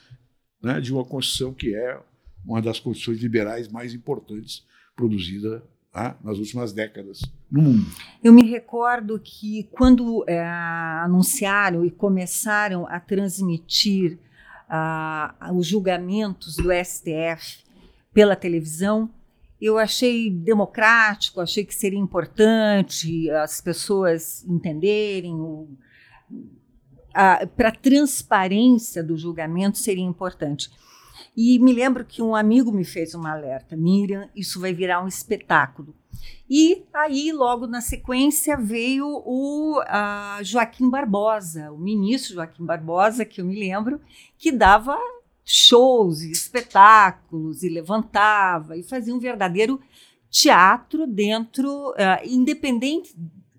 né, 0.63 0.81
de 0.81 0.93
uma 0.93 1.05
Constituição 1.05 1.55
que 1.55 1.75
é 1.75 1.99
uma 2.45 2.61
das 2.63 2.79
constituições 2.79 3.21
liberais 3.21 3.69
mais 3.69 3.95
importantes 3.95 4.65
produzida 4.95 5.65
né, 5.95 6.15
nas 6.23 6.39
últimas 6.39 6.73
décadas 6.73 7.23
no 7.51 7.63
mundo. 7.63 7.87
Eu 8.23 8.33
me 8.33 8.45
recordo 8.45 9.19
que 9.19 9.65
quando 9.73 10.25
é, 10.29 10.45
anunciaram 10.45 11.85
e 11.85 11.91
começaram 11.91 12.87
a 12.87 13.01
transmitir 13.01 14.19
uh, 14.69 15.55
os 15.55 15.67
julgamentos 15.67 16.57
do 16.57 16.69
STF 16.73 17.65
pela 18.13 18.37
televisão. 18.37 19.11
Eu 19.61 19.79
achei 19.79 20.31
democrático, 20.31 21.41
achei 21.41 21.65
que 21.65 21.75
seria 21.75 21.99
importante 21.99 23.31
as 23.31 23.61
pessoas 23.61 24.45
entenderem. 24.47 25.37
Para 27.57 27.69
a 27.71 27.73
transparência 27.73 29.03
do 29.03 29.17
julgamento 29.17 29.79
seria 29.79 30.05
importante. 30.05 30.71
E 31.35 31.59
me 31.59 31.73
lembro 31.73 32.05
que 32.05 32.21
um 32.21 32.35
amigo 32.35 32.71
me 32.71 32.85
fez 32.85 33.15
uma 33.15 33.33
alerta: 33.33 33.77
Miriam, 33.77 34.29
isso 34.37 34.61
vai 34.61 34.75
virar 34.75 35.03
um 35.03 35.09
espetáculo. 35.09 35.95
E 36.49 36.85
aí, 36.93 37.33
logo 37.33 37.67
na 37.67 37.81
sequência, 37.81 38.57
veio 38.57 39.07
o 39.25 39.83
Joaquim 40.43 40.89
Barbosa, 40.91 41.73
o 41.73 41.79
ministro 41.79 42.35
Joaquim 42.35 42.65
Barbosa, 42.65 43.25
que 43.25 43.41
eu 43.41 43.45
me 43.45 43.59
lembro, 43.59 44.01
que 44.39 44.53
dava 44.53 44.99
shows 45.49 46.23
e 46.23 46.33
espetáculos 46.33 47.62
e 47.62 47.69
levantava 47.69 48.76
e 48.76 48.83
fazia 48.83 49.15
um 49.15 49.21
verdadeiro 49.21 49.81
teatro 50.29 51.07
dentro, 51.07 51.91
uh, 51.91 51.95
independente 52.25 53.15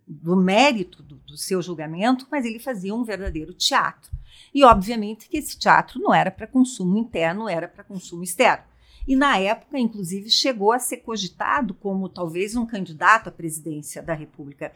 do 0.06 0.36
mérito 0.36 1.02
do, 1.02 1.16
do, 1.16 1.38
seu 1.38 1.62
julgamento, 1.62 2.28
mas 2.30 2.46
ele 2.46 2.60
fazia 2.60 2.94
um 2.94 3.06
verdadeiro 3.06 3.54
teatro. 3.54 4.12
E 4.54 4.66
obviamente 4.66 5.30
que 5.30 5.38
esse 5.38 5.58
teatro 5.58 6.00
não 6.00 6.14
era 6.14 6.30
para 6.30 6.46
consumo 6.46 6.98
interno, 6.98 7.48
era 7.48 7.70
para 7.70 7.86
consumo 7.86 8.22
externo. 8.22 8.66
E 9.08 9.16
na 9.16 9.38
época, 9.38 9.80
inclusive, 9.80 10.30
chegou 10.30 10.74
a 10.74 10.80
ser 10.80 10.98
cogitado 10.98 11.74
como 11.74 12.10
talvez 12.10 12.54
um 12.58 12.66
candidato 12.66 13.30
à 13.30 13.32
presidência 13.32 14.04
da 14.04 14.14
República. 14.14 14.74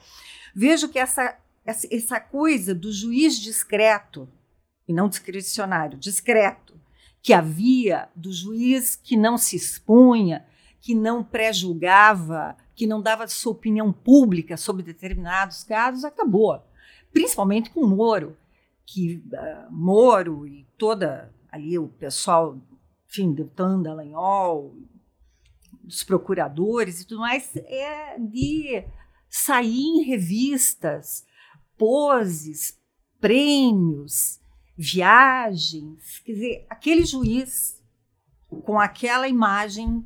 Vejo 0.56 0.88
que 0.88 0.98
essa, 0.98 1.38
essa 1.66 2.20
coisa 2.22 2.74
do 2.74 2.92
juiz 2.92 3.38
discreto, 3.38 4.30
e 4.88 4.94
não 4.94 5.10
discricionário, 5.10 5.98
discreto, 5.98 6.81
que 7.22 7.34
havia 7.34 8.10
do 8.16 8.32
juiz 8.32 8.96
que 8.96 9.16
não 9.16 9.38
se 9.38 9.56
expunha, 9.56 10.46
que 10.80 10.96
não 10.96 11.24
pré-julgava, 11.24 12.58
que 12.76 12.88
não 12.88 13.02
dava 13.02 13.28
sua 13.28 13.52
opinião 13.52 13.94
pública 13.94 14.58
sobre 14.58 14.82
determinados 14.82 15.64
casos, 15.64 16.04
acabou. 16.04 16.60
Principalmente 17.14 17.70
com 17.70 17.86
Moro, 17.86 18.36
que 18.86 19.24
uh, 19.34 19.72
Moro 19.72 20.48
e 20.48 20.66
toda 20.78 21.32
ali 21.52 21.78
o 21.78 21.88
pessoal, 21.88 22.58
enfim, 23.08 23.32
Deltan 23.34 23.82
Dallagnol, 23.82 24.76
dos 25.84 26.04
procuradores 26.04 27.02
e 27.02 27.08
tudo 27.08 27.22
mais, 27.22 27.56
é 27.56 28.18
de 28.18 28.84
sair 29.30 29.80
em 29.80 30.04
revistas, 30.04 31.26
poses, 31.78 32.80
prêmios, 33.20 34.41
viagens. 34.78 36.20
Quer 36.20 36.34
dizer, 36.34 36.66
aquele 36.70 37.06
juiz 37.06 37.82
com 38.66 38.80
aquela 38.80 39.28
imagem 39.28 40.06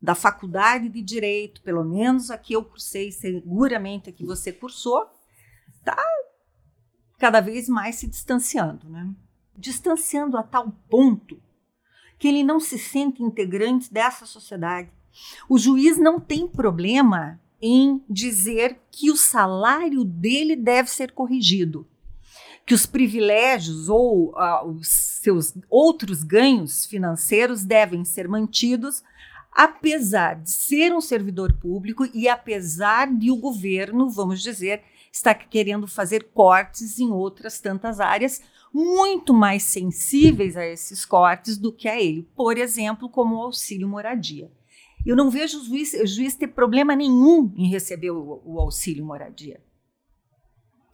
da 0.00 0.14
faculdade 0.14 0.88
de 0.88 1.00
direito, 1.00 1.62
pelo 1.62 1.82
menos 1.82 2.30
aqui 2.30 2.52
eu 2.52 2.64
cursei, 2.64 3.10
seguramente 3.10 4.10
aqui 4.10 4.24
você 4.24 4.52
cursou, 4.52 5.08
está 5.78 5.96
cada 7.18 7.40
vez 7.40 7.68
mais 7.68 7.96
se 7.96 8.06
distanciando, 8.06 8.88
né? 8.88 9.10
Distanciando 9.56 10.36
a 10.36 10.42
tal 10.42 10.70
ponto 10.90 11.42
que 12.18 12.28
ele 12.28 12.44
não 12.44 12.60
se 12.60 12.78
sente 12.78 13.22
integrante 13.22 13.92
dessa 13.92 14.26
sociedade. 14.26 14.90
O 15.48 15.58
juiz 15.58 15.96
não 15.98 16.20
tem 16.20 16.46
problema 16.46 17.40
em 17.60 18.04
dizer 18.08 18.80
que 18.90 19.10
o 19.10 19.16
salário 19.16 20.04
dele 20.04 20.54
deve 20.54 20.90
ser 20.90 21.12
corrigido 21.12 21.86
que 22.66 22.74
os 22.74 22.86
privilégios 22.86 23.88
ou 23.88 24.30
uh, 24.30 24.66
os 24.66 24.88
seus 24.88 25.54
outros 25.68 26.22
ganhos 26.22 26.86
financeiros 26.86 27.64
devem 27.64 28.04
ser 28.04 28.26
mantidos, 28.26 29.02
apesar 29.52 30.40
de 30.40 30.50
ser 30.50 30.92
um 30.92 31.00
servidor 31.00 31.52
público 31.52 32.08
e 32.12 32.28
apesar 32.28 33.12
de 33.12 33.30
o 33.30 33.36
governo, 33.36 34.08
vamos 34.10 34.42
dizer, 34.42 34.82
estar 35.12 35.34
querendo 35.34 35.86
fazer 35.86 36.24
cortes 36.34 36.98
em 36.98 37.10
outras 37.10 37.60
tantas 37.60 38.00
áreas 38.00 38.42
muito 38.72 39.32
mais 39.32 39.62
sensíveis 39.62 40.56
a 40.56 40.66
esses 40.66 41.04
cortes 41.04 41.56
do 41.56 41.72
que 41.72 41.86
a 41.86 42.00
ele, 42.00 42.28
por 42.34 42.58
exemplo, 42.58 43.08
como 43.08 43.36
o 43.36 43.42
auxílio 43.42 43.88
moradia. 43.88 44.50
Eu 45.06 45.14
não 45.14 45.30
vejo 45.30 45.60
o 45.60 45.64
juiz, 45.64 45.92
o 45.94 46.06
juiz 46.06 46.34
ter 46.34 46.48
problema 46.48 46.96
nenhum 46.96 47.52
em 47.56 47.68
receber 47.68 48.10
o, 48.10 48.42
o 48.44 48.58
auxílio 48.58 49.04
moradia. 49.04 49.60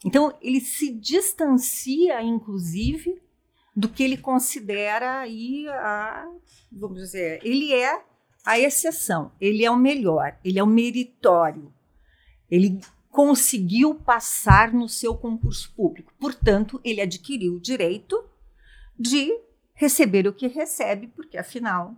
Então, 0.05 0.37
ele 0.41 0.61
se 0.61 0.93
distancia, 0.93 2.23
inclusive, 2.23 3.21
do 3.77 3.89
que 3.89 4.03
ele 4.03 4.17
considera 4.17 5.21
aí 5.21 5.69
a, 5.69 6.27
vamos 6.73 6.99
dizer, 6.99 7.41
ele 7.45 7.73
é 7.73 8.03
a 8.45 8.59
exceção, 8.59 9.33
ele 9.41 9.65
é 9.65 9.71
o 9.71 9.77
melhor, 9.77 10.39
ele 10.45 10.59
é 10.59 10.63
o 10.63 10.67
meritório. 10.67 11.73
Ele 12.51 12.81
conseguiu 13.11 13.95
passar 13.95 14.73
no 14.73 14.89
seu 14.89 15.15
concurso 15.15 15.73
público. 15.75 16.13
Portanto, 16.19 16.81
ele 16.85 17.01
adquiriu 17.01 17.55
o 17.55 17.61
direito 17.61 18.25
de 18.99 19.31
receber 19.75 20.27
o 20.27 20.33
que 20.33 20.47
recebe, 20.47 21.09
porque 21.09 21.37
afinal, 21.37 21.95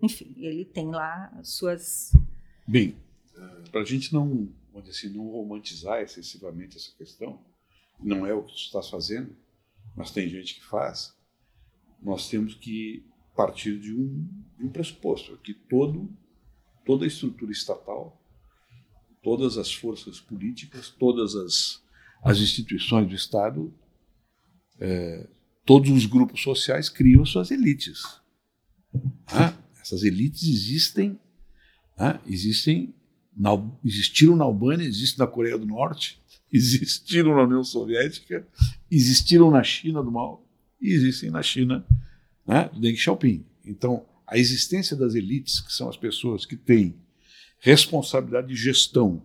enfim, 0.00 0.34
ele 0.36 0.64
tem 0.64 0.90
lá 0.90 1.32
as 1.38 1.50
suas. 1.50 2.16
Bem, 2.66 2.96
para 3.70 3.80
a 3.80 3.84
gente 3.84 4.12
não, 4.12 4.48
assim, 4.78 5.08
não 5.08 5.28
romantizar 5.28 6.00
excessivamente 6.00 6.76
essa 6.76 6.92
questão, 6.96 7.44
não 8.00 8.26
é 8.26 8.34
o 8.34 8.42
que 8.42 8.52
tu 8.52 8.58
estás 8.58 8.88
fazendo, 8.88 9.36
mas 9.96 10.10
tem 10.10 10.28
gente 10.28 10.54
que 10.54 10.64
faz, 10.64 11.14
nós 12.02 12.28
temos 12.28 12.54
que 12.54 13.04
partir 13.36 13.78
de 13.78 13.94
um, 13.94 14.28
de 14.58 14.64
um 14.64 14.70
pressuposto, 14.70 15.36
que 15.38 15.54
todo, 15.54 16.10
toda 16.84 17.04
a 17.04 17.08
estrutura 17.08 17.52
estatal 17.52 18.22
todas 19.22 19.56
as 19.56 19.72
forças 19.72 20.20
políticas, 20.20 20.90
todas 20.90 21.34
as, 21.36 21.80
as 22.22 22.38
instituições 22.38 23.08
do 23.08 23.14
Estado, 23.14 23.72
é, 24.80 25.28
todos 25.64 25.90
os 25.90 26.04
grupos 26.04 26.42
sociais 26.42 26.88
criam 26.88 27.24
suas 27.24 27.50
elites. 27.50 28.02
Ah, 29.28 29.56
essas 29.80 30.02
elites 30.02 30.42
existem, 30.42 31.18
ah, 31.96 32.20
existem 32.26 32.94
na, 33.36 33.50
existiram 33.84 34.36
na 34.36 34.44
Albânia, 34.44 34.86
existem 34.86 35.24
na 35.24 35.30
Coreia 35.30 35.58
do 35.58 35.66
Norte, 35.66 36.20
existiram 36.52 37.34
na 37.34 37.42
União 37.44 37.64
Soviética, 37.64 38.46
existiram 38.90 39.50
na 39.50 39.62
China 39.62 40.02
do 40.02 40.10
Mal 40.10 40.46
e 40.80 40.92
existem 40.92 41.30
na 41.30 41.42
China 41.42 41.86
né, 42.46 42.68
do 42.72 42.80
Deng 42.80 42.96
Xiaoping. 42.96 43.44
Então, 43.64 44.04
a 44.26 44.38
existência 44.38 44.96
das 44.96 45.14
elites, 45.14 45.60
que 45.60 45.72
são 45.72 45.88
as 45.88 45.96
pessoas 45.96 46.44
que 46.44 46.56
têm 46.56 46.94
responsabilidade 47.58 48.48
de 48.48 48.56
gestão, 48.56 49.24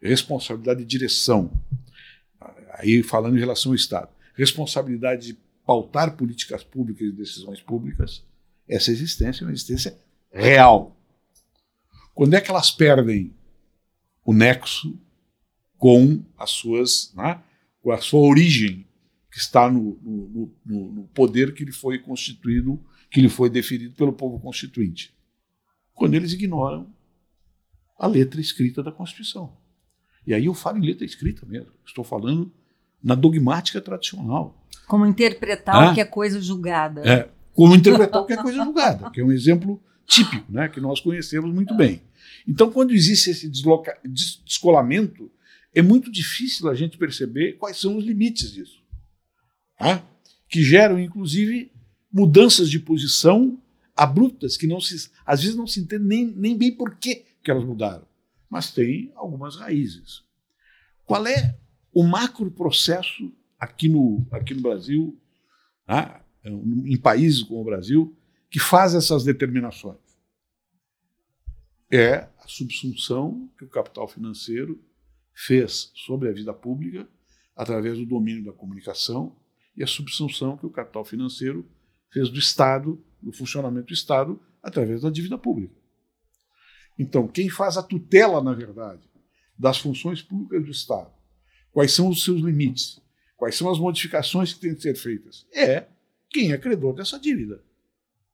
responsabilidade 0.00 0.80
de 0.80 0.86
direção, 0.86 1.50
aí 2.74 3.02
falando 3.02 3.36
em 3.36 3.40
relação 3.40 3.72
ao 3.72 3.76
Estado, 3.76 4.10
responsabilidade 4.34 5.28
de 5.28 5.38
pautar 5.66 6.16
políticas 6.16 6.62
públicas 6.62 7.08
e 7.08 7.12
decisões 7.12 7.60
públicas, 7.60 8.24
essa 8.68 8.90
existência 8.90 9.42
é 9.42 9.46
uma 9.46 9.52
existência 9.52 9.98
real. 10.30 10.97
Quando 12.18 12.34
é 12.34 12.40
que 12.40 12.50
elas 12.50 12.68
perdem 12.68 13.32
o 14.24 14.34
nexo 14.34 15.00
com 15.76 16.20
as 16.36 16.50
suas, 16.50 17.14
né, 17.14 17.40
com 17.80 17.92
a 17.92 17.98
sua 17.98 18.18
origem, 18.18 18.84
que 19.30 19.38
está 19.38 19.70
no, 19.70 19.96
no, 20.02 20.52
no, 20.66 20.92
no 20.94 21.04
poder 21.14 21.54
que 21.54 21.64
lhe 21.64 21.70
foi 21.70 21.96
constituído, 22.00 22.84
que 23.08 23.20
lhe 23.20 23.28
foi 23.28 23.48
definido 23.48 23.94
pelo 23.94 24.12
povo 24.12 24.40
constituinte? 24.40 25.16
Quando 25.94 26.14
eles 26.14 26.32
ignoram 26.32 26.92
a 27.96 28.08
letra 28.08 28.40
escrita 28.40 28.82
da 28.82 28.90
Constituição. 28.90 29.56
E 30.26 30.34
aí 30.34 30.46
eu 30.46 30.54
falo 30.54 30.78
em 30.78 30.86
letra 30.86 31.04
escrita 31.04 31.46
mesmo. 31.46 31.70
Estou 31.86 32.02
falando 32.02 32.52
na 33.00 33.14
dogmática 33.14 33.80
tradicional. 33.80 34.66
Como 34.88 35.06
interpretar 35.06 35.92
o 35.92 35.94
que 35.94 36.00
é 36.00 36.04
coisa 36.04 36.40
julgada. 36.40 37.00
É, 37.08 37.30
como 37.54 37.76
interpretar 37.76 38.22
o 38.22 38.26
que 38.26 38.32
é 38.32 38.42
coisa 38.42 38.64
julgada, 38.64 39.08
que 39.12 39.20
é 39.20 39.24
um 39.24 39.30
exemplo 39.30 39.80
típico, 40.08 40.50
né, 40.50 40.68
que 40.68 40.80
nós 40.80 41.00
conhecemos 41.00 41.54
muito 41.54 41.76
bem. 41.76 42.02
Então, 42.46 42.72
quando 42.72 42.92
existe 42.92 43.30
esse 43.30 43.48
desloca, 43.48 43.96
descolamento, 44.02 45.30
é 45.74 45.82
muito 45.82 46.10
difícil 46.10 46.68
a 46.68 46.74
gente 46.74 46.96
perceber 46.96 47.58
quais 47.58 47.76
são 47.76 47.96
os 47.96 48.04
limites 48.04 48.50
disso. 48.52 48.82
Tá? 49.78 50.02
Que 50.48 50.62
geram, 50.62 50.98
inclusive, 50.98 51.70
mudanças 52.10 52.70
de 52.70 52.78
posição 52.78 53.60
abruptas, 53.94 54.56
que 54.56 54.66
não 54.66 54.80
se, 54.80 55.10
às 55.26 55.42
vezes 55.42 55.56
não 55.56 55.66
se 55.66 55.80
entende 55.80 56.04
nem, 56.04 56.26
nem 56.26 56.56
bem 56.56 56.72
por 56.72 56.96
que 56.96 57.24
elas 57.44 57.64
mudaram, 57.64 58.06
mas 58.48 58.70
tem 58.70 59.10
algumas 59.14 59.56
raízes. 59.56 60.22
Qual 61.04 61.26
é 61.26 61.56
o 61.92 62.02
macro 62.02 62.50
processo 62.50 63.32
aqui 63.58 63.88
no, 63.88 64.26
aqui 64.30 64.52
no 64.54 64.60
Brasil, 64.60 65.18
né, 65.86 66.20
em 66.44 66.96
países 66.98 67.42
como 67.42 67.62
o 67.62 67.64
Brasil, 67.64 68.14
que 68.50 68.58
faz 68.58 68.94
essas 68.94 69.24
determinações? 69.24 69.98
É 71.90 72.28
a 72.38 72.46
subsunção 72.46 73.50
que 73.58 73.64
o 73.64 73.68
capital 73.68 74.06
financeiro 74.08 74.82
fez 75.34 75.90
sobre 75.94 76.28
a 76.28 76.32
vida 76.32 76.52
pública 76.52 77.08
através 77.54 77.98
do 77.98 78.06
domínio 78.06 78.44
da 78.44 78.52
comunicação 78.52 79.36
e 79.76 79.82
a 79.82 79.86
subsunção 79.86 80.56
que 80.56 80.66
o 80.66 80.70
capital 80.70 81.04
financeiro 81.04 81.68
fez 82.10 82.28
do 82.28 82.38
Estado, 82.38 83.02
do 83.20 83.32
funcionamento 83.32 83.88
do 83.88 83.94
Estado, 83.94 84.40
através 84.62 85.02
da 85.02 85.10
dívida 85.10 85.38
pública. 85.38 85.74
Então, 86.98 87.28
quem 87.28 87.48
faz 87.48 87.76
a 87.76 87.82
tutela, 87.82 88.42
na 88.42 88.52
verdade, 88.52 89.02
das 89.56 89.78
funções 89.78 90.20
públicas 90.20 90.64
do 90.64 90.70
Estado, 90.70 91.10
quais 91.70 91.92
são 91.92 92.08
os 92.08 92.24
seus 92.24 92.40
limites, 92.40 93.00
quais 93.36 93.54
são 93.56 93.70
as 93.70 93.78
modificações 93.78 94.52
que 94.52 94.60
têm 94.60 94.74
que 94.74 94.82
ser 94.82 94.96
feitas, 94.96 95.46
é 95.52 95.86
quem 96.28 96.52
é 96.52 96.58
credor 96.58 96.94
dessa 96.94 97.18
dívida. 97.18 97.62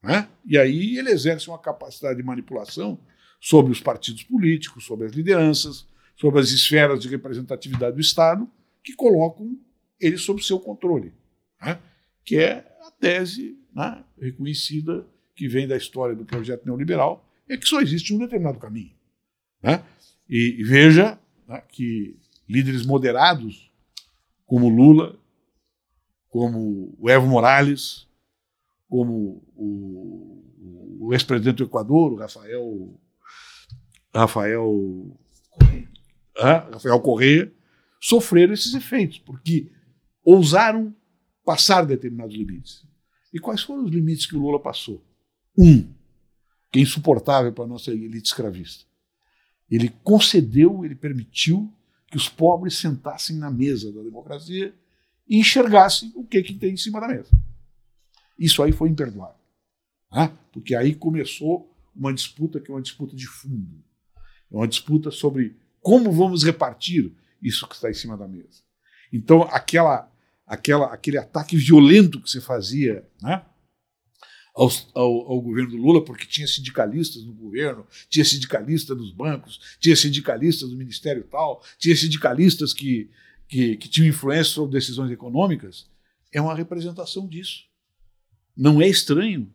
Né? 0.04 0.28
E 0.44 0.58
aí 0.58 0.98
ele 0.98 1.10
exerce 1.10 1.48
uma 1.48 1.58
capacidade 1.58 2.18
de 2.18 2.22
manipulação 2.22 3.00
sobre 3.40 3.72
os 3.72 3.80
partidos 3.80 4.22
políticos, 4.22 4.84
sobre 4.84 5.06
as 5.06 5.12
lideranças, 5.12 5.86
sobre 6.14 6.40
as 6.40 6.50
esferas 6.50 7.00
de 7.00 7.08
representatividade 7.08 7.96
do 7.96 8.00
Estado, 8.00 8.48
que 8.82 8.92
colocam 8.92 9.58
ele 9.98 10.18
sob 10.18 10.44
seu 10.44 10.60
controle, 10.60 11.12
né? 11.60 11.80
que 12.22 12.36
é 12.36 12.70
a 12.82 12.90
tese 12.90 13.58
né, 13.74 14.04
reconhecida 14.20 15.06
que 15.34 15.48
vem 15.48 15.66
da 15.66 15.76
história 15.76 16.14
do 16.14 16.24
projeto 16.24 16.66
neoliberal, 16.66 17.26
é 17.48 17.56
que 17.56 17.66
só 17.66 17.80
existe 17.80 18.14
um 18.14 18.18
determinado 18.18 18.58
caminho. 18.58 18.92
Né? 19.62 19.82
E, 20.28 20.56
e 20.58 20.64
veja 20.64 21.18
né, 21.48 21.62
que 21.68 22.16
líderes 22.46 22.84
moderados, 22.84 23.70
como 24.44 24.68
Lula, 24.68 25.18
como 26.28 26.94
o 26.98 27.08
Evo 27.08 27.26
Morales, 27.26 28.06
como 28.88 29.42
o, 29.56 30.44
o 31.00 31.12
ex-presidente 31.12 31.56
do 31.56 31.64
Equador, 31.64 32.12
o 32.12 32.16
Rafael, 32.16 33.00
Rafael, 34.14 35.18
Rafael 36.36 37.00
Correia, 37.00 37.52
sofreram 38.00 38.52
esses 38.52 38.74
efeitos, 38.74 39.18
porque 39.18 39.70
ousaram 40.24 40.94
passar 41.44 41.84
determinados 41.84 42.34
limites. 42.34 42.86
E 43.32 43.38
quais 43.38 43.62
foram 43.62 43.84
os 43.84 43.90
limites 43.90 44.26
que 44.26 44.36
o 44.36 44.40
Lula 44.40 44.60
passou? 44.60 45.04
Um, 45.58 45.92
que 46.70 46.78
é 46.78 46.82
insuportável 46.82 47.52
para 47.52 47.64
a 47.64 47.68
nossa 47.68 47.90
elite 47.90 48.26
escravista. 48.26 48.84
Ele 49.70 49.88
concedeu, 50.02 50.84
ele 50.84 50.94
permitiu 50.94 51.72
que 52.10 52.16
os 52.16 52.28
pobres 52.28 52.78
sentassem 52.78 53.36
na 53.36 53.50
mesa 53.50 53.92
da 53.92 54.02
democracia 54.02 54.74
e 55.28 55.38
enxergassem 55.38 56.12
o 56.14 56.24
que, 56.24 56.42
que 56.42 56.54
tem 56.54 56.74
em 56.74 56.76
cima 56.76 57.00
da 57.00 57.08
mesa. 57.08 57.30
Isso 58.38 58.62
aí 58.62 58.72
foi 58.72 58.88
imperdoável. 58.88 59.40
Né? 60.12 60.36
Porque 60.52 60.74
aí 60.74 60.94
começou 60.94 61.70
uma 61.94 62.12
disputa 62.12 62.60
que 62.60 62.70
é 62.70 62.74
uma 62.74 62.82
disputa 62.82 63.14
de 63.14 63.26
fundo. 63.26 63.82
É 64.50 64.56
uma 64.56 64.68
disputa 64.68 65.10
sobre 65.10 65.56
como 65.80 66.10
vamos 66.12 66.44
repartir 66.44 67.12
isso 67.42 67.68
que 67.68 67.74
está 67.74 67.90
em 67.90 67.94
cima 67.94 68.16
da 68.16 68.26
mesa. 68.26 68.62
Então, 69.12 69.42
aquela, 69.42 70.10
aquela, 70.46 70.86
aquele 70.86 71.18
ataque 71.18 71.56
violento 71.56 72.20
que 72.20 72.30
se 72.30 72.40
fazia 72.40 73.06
né? 73.20 73.44
ao, 74.54 74.70
ao, 74.94 75.32
ao, 75.32 75.40
governo 75.42 75.70
do 75.70 75.76
Lula, 75.76 76.04
porque 76.04 76.26
tinha 76.26 76.46
sindicalistas 76.46 77.22
no 77.24 77.34
governo, 77.34 77.86
tinha 78.08 78.24
sindicalistas 78.24 78.96
nos 78.96 79.12
bancos, 79.12 79.76
tinha 79.78 79.94
sindicalistas 79.94 80.70
no 80.70 80.76
ministério 80.76 81.24
tal, 81.24 81.62
tinha 81.78 81.94
sindicalistas 81.94 82.72
que, 82.72 83.10
que, 83.46 83.76
que 83.76 83.88
tinham 83.88 84.08
influência 84.08 84.54
sobre 84.54 84.72
decisões 84.72 85.10
econômicas, 85.10 85.86
é 86.32 86.40
uma 86.40 86.54
representação 86.54 87.28
disso. 87.28 87.64
Não 88.56 88.80
é 88.80 88.88
estranho 88.88 89.52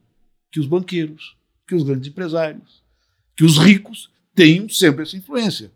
que 0.51 0.59
os 0.59 0.67
banqueiros, 0.67 1.37
que 1.67 1.75
os 1.75 1.83
grandes 1.83 2.09
empresários, 2.09 2.83
que 3.35 3.43
os 3.43 3.57
ricos 3.57 4.11
tenham 4.35 4.67
sempre 4.67 5.03
essa 5.03 5.15
influência. 5.15 5.71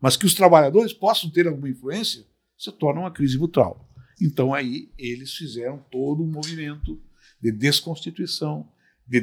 Mas 0.00 0.16
que 0.16 0.26
os 0.26 0.34
trabalhadores 0.34 0.92
possam 0.92 1.30
ter 1.30 1.46
alguma 1.46 1.68
influência, 1.68 2.24
se 2.56 2.70
torna 2.72 3.00
uma 3.00 3.10
crise 3.10 3.36
brutal. 3.38 3.88
Então 4.20 4.52
aí 4.52 4.90
eles 4.98 5.34
fizeram 5.34 5.78
todo 5.90 6.22
um 6.22 6.30
movimento 6.30 7.00
de 7.40 7.50
desconstituição, 7.50 8.68
de 9.06 9.20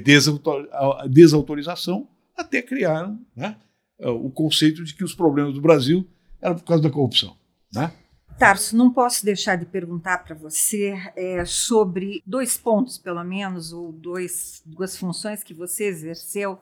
desautorização, 1.10 2.10
até 2.36 2.62
criaram 2.62 3.20
né, 3.36 3.56
o 4.00 4.30
conceito 4.30 4.84
de 4.84 4.94
que 4.94 5.04
os 5.04 5.14
problemas 5.14 5.54
do 5.54 5.62
Brasil 5.62 6.08
eram 6.42 6.56
por 6.56 6.66
causa 6.66 6.84
da 6.84 6.90
corrupção. 6.90 7.38
Né? 7.74 7.92
Tarso, 8.38 8.78
não 8.78 8.94
posso 8.94 9.26
deixar 9.26 9.56
de 9.56 9.66
perguntar 9.66 10.20
para 10.20 10.36
você 10.36 10.94
é, 11.16 11.44
sobre 11.44 12.22
dois 12.24 12.56
pontos, 12.56 12.96
pelo 12.96 13.24
menos, 13.24 13.74
ou 13.74 13.92
dois, 13.92 14.62
duas 14.64 14.96
funções 14.96 15.44
que 15.44 15.56
você 15.56 15.86
exerceu 15.86 16.60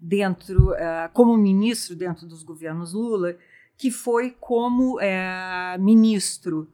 dentro, 0.00 0.72
uh, 0.72 1.08
como 1.12 1.36
ministro 1.36 1.94
dentro 1.94 2.26
dos 2.26 2.42
governos 2.42 2.92
Lula, 2.92 3.38
que 3.76 3.88
foi 3.88 4.36
como 4.40 4.96
uh, 4.96 5.80
ministro 5.80 6.68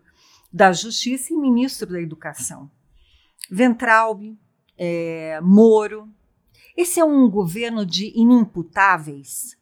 da 0.51 0.73
Justiça 0.73 1.35
e 1.35 1.37
ministro 1.37 1.87
da 1.87 2.01
Educação. 2.01 2.71
Ventralbe, 3.51 4.31
uh, 4.31 5.45
Moro. 5.45 6.09
Esse 6.75 7.01
é 7.01 7.05
um 7.05 7.29
governo 7.29 7.85
de 7.85 8.19
inimputáveis. 8.19 9.59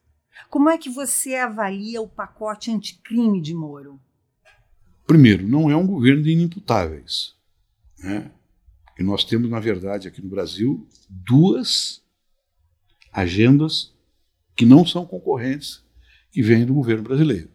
Como 0.49 0.71
é 0.71 0.79
que 0.79 0.89
você 0.89 1.35
avalia 1.35 2.01
o 2.01 2.07
pacote 2.07 2.71
anticrime 2.71 3.41
de 3.41 3.53
Moro? 3.53 4.01
Primeiro, 5.07 5.47
não 5.47 5.71
é 5.71 5.77
um 5.77 5.87
governo 5.87 6.23
de 6.23 6.31
inimputáveis. 6.31 7.35
Né? 7.99 8.31
E 8.99 9.03
nós 9.03 9.25
temos, 9.25 9.49
na 9.49 9.61
verdade, 9.61 10.09
aqui 10.09 10.21
no 10.21 10.29
Brasil, 10.29 10.89
duas 11.09 12.03
agendas 13.13 13.95
que 14.57 14.67
não 14.67 14.85
são 14.85 15.07
concorrentes 15.07 15.85
que 16.33 16.43
vêm 16.43 16.67
do 16.67 16.75
governo 16.75 17.05
brasileiro. 17.05 17.51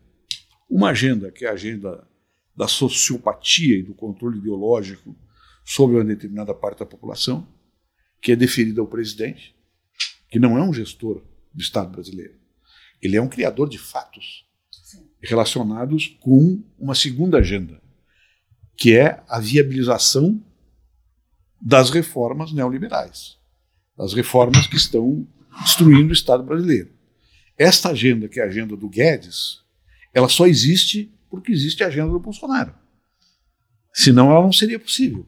Uma 0.69 0.91
agenda 0.91 1.31
que 1.31 1.43
é 1.43 1.49
a 1.49 1.53
agenda 1.53 2.07
da 2.55 2.67
sociopatia 2.67 3.77
e 3.77 3.83
do 3.83 3.93
controle 3.93 4.37
ideológico 4.37 5.15
sobre 5.65 5.97
uma 5.97 6.05
determinada 6.05 6.53
parte 6.53 6.79
da 6.79 6.85
população, 6.85 7.47
que 8.21 8.31
é 8.31 8.35
deferida 8.35 8.79
ao 8.81 8.87
presidente, 8.87 9.55
que 10.29 10.39
não 10.39 10.57
é 10.57 10.63
um 10.63 10.73
gestor 10.73 11.21
do 11.53 11.61
Estado 11.61 11.91
brasileiro. 11.91 12.39
Ele 13.01 13.17
é 13.17 13.21
um 13.21 13.27
criador 13.27 13.67
de 13.67 13.77
fatos 13.77 14.45
relacionados 15.21 16.17
com 16.19 16.63
uma 16.79 16.95
segunda 16.95 17.37
agenda, 17.37 17.81
que 18.75 18.95
é 18.95 19.21
a 19.27 19.39
viabilização 19.39 20.43
das 21.61 21.89
reformas 21.89 22.51
neoliberais, 22.51 23.37
das 23.95 24.13
reformas 24.13 24.65
que 24.65 24.75
estão 24.75 25.27
destruindo 25.61 26.09
o 26.09 26.13
Estado 26.13 26.43
brasileiro. 26.43 26.89
Esta 27.57 27.89
agenda, 27.89 28.27
que 28.27 28.39
é 28.39 28.43
a 28.43 28.47
agenda 28.47 28.75
do 28.75 28.89
Guedes, 28.89 29.59
ela 30.13 30.27
só 30.27 30.47
existe 30.47 31.11
porque 31.29 31.51
existe 31.51 31.83
a 31.83 31.87
agenda 31.87 32.11
do 32.11 32.19
Bolsonaro. 32.19 32.73
Senão 33.93 34.31
ela 34.31 34.41
não 34.41 34.51
seria 34.51 34.79
possível. 34.79 35.25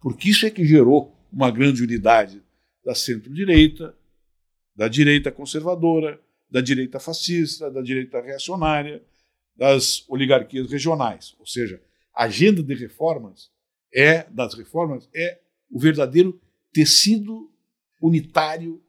Porque 0.00 0.30
isso 0.30 0.46
é 0.46 0.50
que 0.50 0.64
gerou 0.64 1.16
uma 1.32 1.50
grande 1.50 1.82
unidade 1.82 2.42
da 2.84 2.94
centro-direita, 2.94 3.94
da 4.74 4.88
direita 4.88 5.30
conservadora, 5.30 6.20
da 6.50 6.60
direita 6.60 7.00
fascista, 7.00 7.70
da 7.70 7.80
direita 7.80 8.20
reacionária, 8.20 9.02
das 9.56 10.04
oligarquias 10.08 10.70
regionais. 10.70 11.34
Ou 11.38 11.46
seja, 11.46 11.80
a 12.14 12.24
agenda 12.24 12.62
de 12.62 12.74
reformas 12.74 13.50
é 13.92 14.24
das 14.30 14.54
reformas 14.54 15.08
é 15.14 15.40
o 15.70 15.78
verdadeiro 15.78 16.40
tecido 16.72 17.50
unitário 18.00 18.82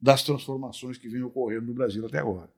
das 0.00 0.22
transformações 0.22 0.98
que 0.98 1.08
vêm 1.08 1.22
ocorrendo 1.22 1.66
no 1.66 1.74
Brasil 1.74 2.04
até 2.06 2.18
agora. 2.18 2.52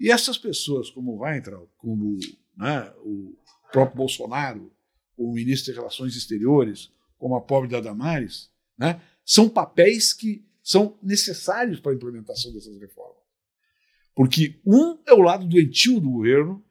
E 0.00 0.10
essas 0.10 0.38
pessoas, 0.38 0.90
como 0.90 1.12
o 1.12 1.18
Weintraub, 1.20 1.68
como 1.76 2.18
né, 2.56 2.92
o 3.02 3.36
próprio 3.72 3.96
Bolsonaro, 3.96 4.72
o 5.16 5.32
ministro 5.32 5.72
de 5.72 5.78
Relações 5.78 6.16
Exteriores, 6.16 6.90
como 7.18 7.34
a 7.34 7.40
pobre 7.40 7.68
da 7.68 7.80
Damares, 7.80 8.50
né, 8.78 9.00
são 9.24 9.48
papéis 9.48 10.12
que 10.12 10.46
são 10.62 10.96
necessários 11.02 11.80
para 11.80 11.92
a 11.92 11.94
implementação 11.94 12.52
dessas 12.52 12.78
reformas. 12.78 13.22
Porque 14.14 14.60
um 14.64 14.98
é 15.06 15.12
o 15.12 15.20
lado 15.20 15.46
doentio 15.46 16.00
do 16.00 16.10
governo, 16.10 16.64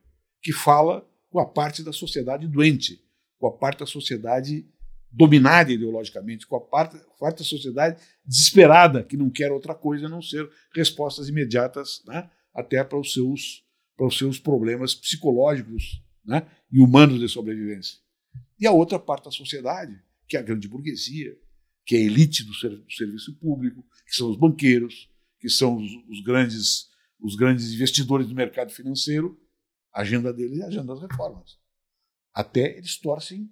que 0.47 0.53
fala 0.53 1.05
com 1.29 1.41
a 1.41 1.45
parte 1.45 1.83
da 1.83 1.91
sociedade 1.91 2.47
doente, 2.47 3.03
com 3.37 3.47
a 3.47 3.51
parte 3.51 3.79
da 3.79 3.85
sociedade 3.85 4.65
dominada 5.11 5.73
ideologicamente, 5.73 6.47
com 6.47 6.55
a 6.55 6.61
parte, 6.61 6.97
parte 7.19 7.39
da 7.39 7.43
sociedade 7.43 8.01
desesperada, 8.25 9.03
que 9.03 9.17
não 9.17 9.29
quer 9.29 9.51
outra 9.51 9.75
coisa 9.75 10.05
a 10.05 10.09
não 10.09 10.21
ser 10.21 10.49
respostas 10.73 11.27
imediatas 11.27 12.01
né, 12.07 12.29
até 12.53 12.81
para 12.81 12.97
os, 12.97 13.11
seus, 13.11 13.65
para 13.97 14.07
os 14.07 14.17
seus 14.17 14.39
problemas 14.39 14.95
psicológicos 14.95 16.01
né, 16.23 16.47
e 16.71 16.79
humanos 16.79 17.19
de 17.19 17.27
sobrevivência. 17.27 17.97
E 18.57 18.65
a 18.65 18.71
outra 18.71 18.97
parte 18.97 19.25
da 19.25 19.31
sociedade, 19.31 20.01
que 20.29 20.37
é 20.37 20.39
a 20.39 20.43
grande 20.43 20.69
burguesia, 20.69 21.37
que 21.85 21.97
é 21.97 21.99
a 21.99 22.03
elite 22.03 22.45
do, 22.45 22.53
ser, 22.53 22.69
do 22.69 22.89
serviço 22.93 23.35
público, 23.35 23.85
que 24.05 24.15
são 24.15 24.31
os 24.31 24.37
banqueiros, 24.37 25.09
que 25.41 25.49
são 25.49 25.75
os, 25.75 25.91
os, 26.07 26.23
grandes, 26.23 26.87
os 27.19 27.35
grandes 27.35 27.73
investidores 27.73 28.27
do 28.27 28.33
mercado 28.33 28.71
financeiro, 28.71 29.37
a 29.97 30.01
agenda 30.01 30.31
deles 30.31 30.59
é 30.59 30.63
a 30.63 30.67
agenda 30.67 30.93
das 30.93 31.01
reformas. 31.01 31.57
Até 32.33 32.77
eles 32.77 32.97
torcem 32.97 33.49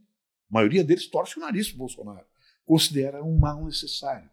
a 0.50 0.54
maioria 0.54 0.84
deles 0.84 1.08
torce 1.08 1.38
o 1.38 1.42
nariz 1.42 1.68
para 1.68 1.76
o 1.76 1.80
Bolsonaro. 1.80 2.26
Considera 2.66 3.24
um 3.24 3.38
mal 3.38 3.66
necessário. 3.66 4.30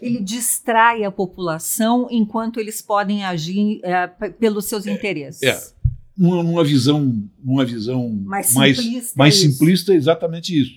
Ele 0.00 0.20
distrai 0.20 1.04
a 1.04 1.10
população 1.10 2.08
enquanto 2.10 2.58
eles 2.58 2.82
podem 2.82 3.24
agir 3.24 3.80
é, 3.82 4.06
pelos 4.06 4.66
seus 4.66 4.86
é, 4.86 4.92
interesses. 4.92 5.42
É, 5.42 5.74
uma, 6.18 6.40
uma, 6.40 6.64
visão, 6.64 7.30
uma 7.42 7.64
visão 7.64 8.10
mais, 8.10 8.52
mais 8.52 8.76
simplista, 8.76 9.12
mais 9.16 9.34
é 9.34 9.38
simplista 9.38 9.92
é 9.92 9.96
exatamente 9.96 10.60
isso. 10.60 10.74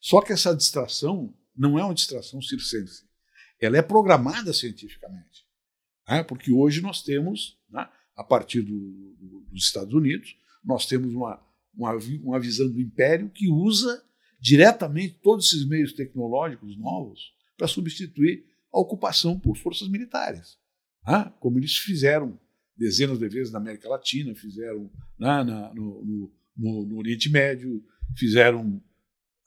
Só 0.00 0.20
que 0.20 0.32
essa 0.32 0.54
distração 0.54 1.32
não 1.56 1.78
é 1.78 1.84
uma 1.84 1.94
distração 1.94 2.40
circense. 2.42 3.04
Ela 3.60 3.78
é 3.78 3.82
programada 3.82 4.52
cientificamente. 4.52 5.46
Né? 6.08 6.22
Porque 6.22 6.50
hoje 6.50 6.80
nós 6.80 7.02
temos, 7.02 7.58
né, 7.70 7.88
a 8.16 8.24
partir 8.24 8.62
do, 8.62 9.14
do, 9.18 9.39
dos 9.50 9.64
Estados 9.64 9.94
Unidos, 9.94 10.36
nós 10.64 10.86
temos 10.86 11.14
uma, 11.14 11.40
uma, 11.74 11.98
uma 12.22 12.40
visão 12.40 12.68
do 12.68 12.80
império 12.80 13.28
que 13.30 13.48
usa 13.48 14.02
diretamente 14.40 15.18
todos 15.22 15.46
esses 15.46 15.66
meios 15.66 15.92
tecnológicos 15.92 16.76
novos 16.78 17.32
para 17.56 17.68
substituir 17.68 18.44
a 18.72 18.80
ocupação 18.80 19.38
por 19.38 19.56
forças 19.56 19.88
militares. 19.88 20.58
Ah, 21.04 21.30
como 21.40 21.58
eles 21.58 21.76
fizeram 21.76 22.38
dezenas 22.76 23.18
de 23.18 23.28
vezes 23.28 23.52
na 23.52 23.58
América 23.58 23.88
Latina, 23.88 24.34
fizeram 24.34 24.90
né, 25.18 25.44
na, 25.44 25.74
no, 25.74 26.02
no, 26.04 26.32
no, 26.56 26.86
no, 26.86 26.98
Oriente 26.98 27.28
Médio, 27.28 27.84
fizeram, 28.16 28.80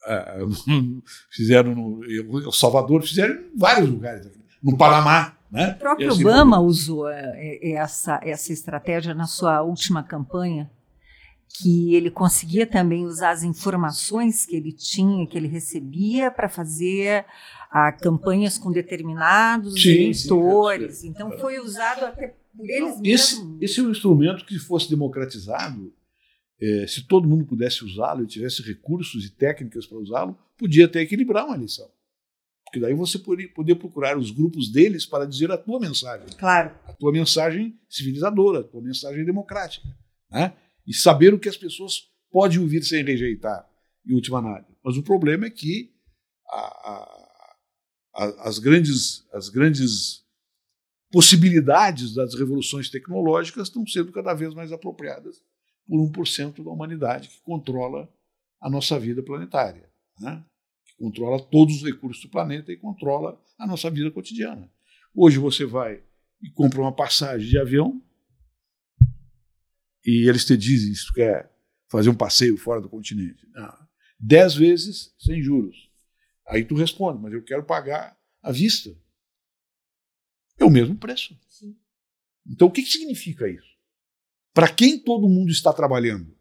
uh, 0.06 1.02
fizeram 1.30 1.74
no 1.74 2.04
El 2.04 2.52
Salvador, 2.52 3.02
fizeram 3.02 3.34
em 3.34 3.56
vários 3.56 3.88
lugares, 3.88 4.30
no 4.62 4.76
Panamá. 4.76 5.36
Né? 5.54 5.70
O 5.70 5.78
próprio 5.78 6.10
assim, 6.10 6.22
Obama 6.22 6.58
usou 6.58 7.08
é, 7.08 7.58
essa, 7.74 8.18
essa 8.24 8.52
estratégia 8.52 9.14
na 9.14 9.28
sua 9.28 9.62
última 9.62 10.02
campanha 10.02 10.68
que 11.48 11.94
ele 11.94 12.10
conseguia 12.10 12.66
também 12.66 13.06
usar 13.06 13.30
as 13.30 13.44
informações 13.44 14.44
que 14.44 14.56
ele 14.56 14.72
tinha, 14.72 15.24
que 15.28 15.38
ele 15.38 15.46
recebia, 15.46 16.28
para 16.28 16.48
fazer 16.48 17.24
ah, 17.70 17.92
campanhas 17.92 18.58
com 18.58 18.72
determinados 18.72 19.80
sim, 19.80 19.90
eleitores. 19.90 20.96
Sim, 20.96 21.08
então 21.10 21.30
foi 21.38 21.60
usado 21.60 22.04
até 22.04 22.34
por 22.56 22.68
eles 22.68 22.98
esse, 23.04 23.36
mesmos. 23.36 23.62
Esse 23.62 23.78
é 23.78 23.82
um 23.84 23.90
instrumento 23.90 24.44
que, 24.44 24.54
se 24.54 24.66
fosse 24.66 24.90
democratizado, 24.90 25.94
é, 26.60 26.84
se 26.88 27.06
todo 27.06 27.28
mundo 27.28 27.46
pudesse 27.46 27.84
usá-lo 27.84 28.24
e 28.24 28.26
tivesse 28.26 28.60
recursos 28.60 29.24
e 29.24 29.30
técnicas 29.30 29.86
para 29.86 29.98
usá-lo, 29.98 30.36
podia 30.58 30.86
até 30.86 31.00
equilibrar 31.02 31.46
uma 31.46 31.54
eleição. 31.54 31.88
Porque 32.74 32.86
daí 32.86 32.94
você 32.94 33.18
poderia 33.18 33.76
procurar 33.76 34.18
os 34.18 34.32
grupos 34.32 34.68
deles 34.68 35.06
para 35.06 35.26
dizer 35.26 35.50
a 35.52 35.56
tua 35.56 35.78
mensagem. 35.78 36.26
Claro. 36.36 36.74
A 36.86 36.92
tua 36.92 37.12
mensagem 37.12 37.78
civilizadora, 37.88 38.60
a 38.60 38.64
tua 38.64 38.82
mensagem 38.82 39.24
democrática. 39.24 39.86
Né? 40.28 40.52
e 40.86 40.92
saber 40.92 41.32
o 41.32 41.38
que 41.38 41.48
as 41.48 41.56
pessoas 41.56 42.10
podem 42.30 42.58
ouvir 42.58 42.82
sem 42.82 43.04
rejeitar, 43.04 43.68
em 44.06 44.14
última 44.14 44.38
análise. 44.38 44.76
Mas 44.84 44.96
o 44.96 45.02
problema 45.02 45.46
é 45.46 45.50
que 45.50 45.94
a, 46.46 46.58
a, 46.58 47.26
a, 48.14 48.48
as, 48.48 48.58
grandes, 48.58 49.26
as 49.32 49.48
grandes 49.48 50.24
possibilidades 51.10 52.14
das 52.14 52.34
revoluções 52.34 52.90
tecnológicas 52.90 53.68
estão 53.68 53.86
sendo 53.86 54.12
cada 54.12 54.34
vez 54.34 54.52
mais 54.52 54.72
apropriadas 54.72 55.40
por 55.86 55.98
1% 56.10 56.62
da 56.62 56.70
humanidade 56.70 57.28
que 57.28 57.40
controla 57.42 58.12
a 58.60 58.68
nossa 58.68 58.98
vida 58.98 59.22
planetária, 59.22 59.88
né? 60.18 60.44
Controla 60.98 61.42
todos 61.42 61.76
os 61.76 61.82
recursos 61.82 62.22
do 62.22 62.30
planeta 62.30 62.72
e 62.72 62.76
controla 62.76 63.40
a 63.58 63.66
nossa 63.66 63.90
vida 63.90 64.10
cotidiana. 64.10 64.70
Hoje 65.14 65.38
você 65.38 65.64
vai 65.64 66.02
e 66.42 66.50
compra 66.50 66.80
uma 66.80 66.94
passagem 66.94 67.48
de 67.48 67.58
avião, 67.58 68.02
e 70.04 70.28
eles 70.28 70.44
te 70.44 70.56
dizem 70.56 70.94
se 70.94 71.06
tu 71.06 71.14
quer 71.14 71.50
fazer 71.88 72.10
um 72.10 72.14
passeio 72.14 72.56
fora 72.58 72.80
do 72.80 72.88
continente. 72.88 73.48
Ah, 73.56 73.86
dez 74.20 74.54
vezes 74.54 75.14
sem 75.18 75.42
juros. 75.42 75.90
Aí 76.46 76.64
tu 76.64 76.74
responde, 76.74 77.22
mas 77.22 77.32
eu 77.32 77.42
quero 77.42 77.64
pagar 77.64 78.18
à 78.42 78.52
vista. 78.52 78.94
É 80.58 80.64
o 80.64 80.70
mesmo 80.70 80.94
preço. 80.96 81.38
Sim. 81.48 81.74
Então 82.46 82.68
o 82.68 82.70
que, 82.70 82.82
que 82.82 82.90
significa 82.90 83.48
isso? 83.48 83.74
Para 84.52 84.68
quem 84.68 84.98
todo 84.98 85.28
mundo 85.28 85.50
está 85.50 85.72
trabalhando? 85.72 86.34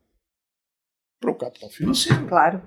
para 1.23 1.31
o 1.31 1.35
capital 1.35 1.69
financeiro. 1.69 2.27
Claro. 2.27 2.61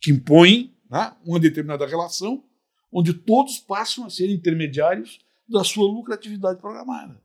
Que 0.00 0.12
impõe 0.12 0.73
né, 0.90 1.16
uma 1.24 1.40
determinada 1.40 1.86
relação 1.86 2.44
onde 2.92 3.12
todos 3.12 3.58
passam 3.58 4.06
a 4.06 4.10
ser 4.10 4.30
intermediários 4.30 5.20
da 5.48 5.64
sua 5.64 5.90
lucratividade 5.90 6.60
programada. 6.60 7.20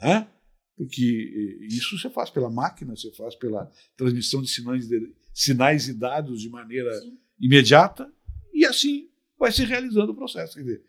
Né? 0.00 0.28
Porque 0.76 1.58
isso 1.70 1.98
você 1.98 2.10
faz 2.10 2.28
pela 2.28 2.50
máquina, 2.50 2.94
você 2.94 3.12
faz 3.12 3.34
pela 3.36 3.70
transmissão 3.96 4.42
de 4.42 4.48
sinais, 4.48 4.88
de, 4.88 5.14
sinais 5.32 5.88
e 5.88 5.94
dados 5.94 6.42
de 6.42 6.50
maneira 6.50 6.92
Sim. 7.00 7.18
imediata, 7.40 8.12
e 8.52 8.66
assim 8.66 9.08
vai 9.38 9.52
se 9.52 9.64
realizando 9.64 10.12
o 10.12 10.16
processo. 10.16 10.54
Quer 10.54 10.62
dizer, 10.62 10.84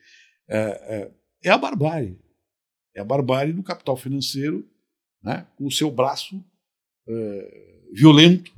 é, 0.48 0.60
é, 0.60 1.12
é 1.43 1.50
a 1.50 1.58
barbárie. 1.58 2.20
É 2.96 3.02
a 3.02 3.06
barbárie 3.06 3.54
do 3.54 3.63
capital 3.63 3.96
financeiro 3.96 4.67
né, 5.22 5.48
com 5.56 5.65
o 5.65 5.72
seu 5.72 5.91
braço 5.91 6.43
é, 7.08 7.88
violento, 7.93 8.52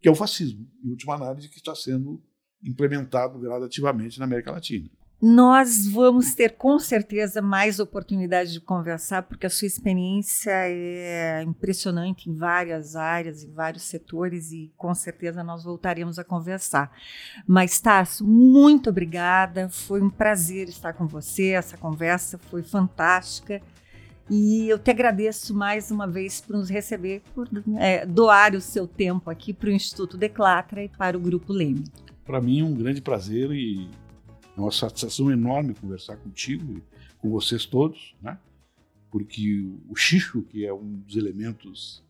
que 0.00 0.08
é 0.08 0.10
o 0.10 0.14
fascismo, 0.14 0.70
em 0.84 0.90
última 0.90 1.14
análise, 1.14 1.48
que 1.48 1.56
está 1.56 1.74
sendo 1.74 2.22
implementado 2.64 3.38
gradativamente 3.38 4.18
na 4.18 4.24
América 4.24 4.52
Latina. 4.52 4.88
Nós 5.24 5.86
vamos 5.86 6.34
ter 6.34 6.56
com 6.56 6.80
certeza 6.80 7.40
mais 7.40 7.78
oportunidade 7.78 8.54
de 8.54 8.60
conversar, 8.60 9.22
porque 9.22 9.46
a 9.46 9.50
sua 9.50 9.66
experiência 9.66 10.50
é 10.52 11.44
impressionante 11.44 12.28
em 12.28 12.34
várias 12.34 12.96
áreas, 12.96 13.44
em 13.44 13.52
vários 13.52 13.84
setores, 13.84 14.50
e 14.50 14.72
com 14.76 14.92
certeza 14.92 15.44
nós 15.44 15.62
voltaremos 15.62 16.18
a 16.18 16.24
conversar. 16.24 16.90
Mas, 17.46 17.80
Tasso, 17.80 18.26
muito 18.26 18.90
obrigada. 18.90 19.68
Foi 19.68 20.02
um 20.02 20.10
prazer 20.10 20.68
estar 20.68 20.92
com 20.92 21.06
você. 21.06 21.50
Essa 21.50 21.76
conversa 21.76 22.36
foi 22.36 22.64
fantástica. 22.64 23.62
E 24.28 24.68
eu 24.68 24.76
te 24.76 24.90
agradeço 24.90 25.54
mais 25.54 25.92
uma 25.92 26.08
vez 26.08 26.40
por 26.40 26.56
nos 26.56 26.68
receber, 26.68 27.22
por 27.32 27.48
é, 27.78 28.04
doar 28.04 28.56
o 28.56 28.60
seu 28.60 28.88
tempo 28.88 29.30
aqui 29.30 29.52
para 29.52 29.68
o 29.68 29.72
Instituto 29.72 30.16
Declatra 30.16 30.82
e 30.82 30.88
para 30.88 31.16
o 31.16 31.20
Grupo 31.20 31.52
Leme. 31.52 31.84
Para 32.24 32.40
mim 32.40 32.60
é 32.60 32.64
um 32.64 32.74
grande 32.74 33.00
prazer 33.00 33.50
e 33.50 33.88
é 34.56 34.60
uma 34.60 34.70
satisfação 34.70 35.30
enorme 35.30 35.74
conversar 35.74 36.16
contigo 36.16 36.78
e 36.78 36.82
com 37.18 37.30
vocês 37.30 37.64
todos, 37.64 38.14
né? 38.22 38.38
porque 39.10 39.66
o 39.88 39.94
xixo, 39.94 40.42
que 40.42 40.64
é 40.64 40.72
um 40.72 41.02
dos 41.06 41.16
elementos 41.16 42.02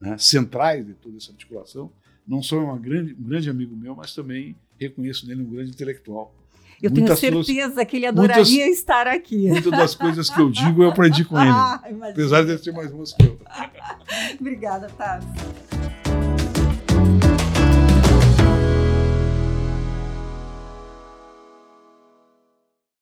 né, 0.00 0.16
centrais 0.18 0.86
de 0.86 0.94
toda 0.94 1.18
essa 1.18 1.30
articulação, 1.30 1.92
não 2.26 2.42
só 2.42 2.56
é 2.56 2.64
uma 2.64 2.78
grande, 2.78 3.14
um 3.14 3.22
grande 3.22 3.50
amigo 3.50 3.76
meu, 3.76 3.94
mas 3.94 4.14
também 4.14 4.56
reconheço 4.80 5.26
nele 5.28 5.42
um 5.42 5.50
grande 5.50 5.70
intelectual. 5.70 6.34
Eu 6.82 6.90
muitas 6.90 7.20
tenho 7.20 7.44
certeza 7.44 7.74
suas, 7.74 7.86
que 7.86 7.96
ele 7.96 8.06
adoraria 8.06 8.64
muitas, 8.64 8.78
estar 8.78 9.06
aqui. 9.06 9.48
Muitas 9.48 9.70
das 9.70 9.94
coisas 9.94 10.28
que 10.28 10.40
eu 10.40 10.50
digo 10.50 10.82
eu 10.82 10.90
aprendi 10.90 11.24
com 11.24 11.36
ele. 11.40 11.50
Ah, 11.50 11.82
apesar 12.10 12.42
de 12.42 12.52
ele 12.52 12.58
ser 12.58 12.72
mais 12.72 12.90
moço 12.92 13.16
que 13.16 13.24
eu. 13.24 13.38
Obrigada, 14.40 14.88
Távio. 14.88 15.28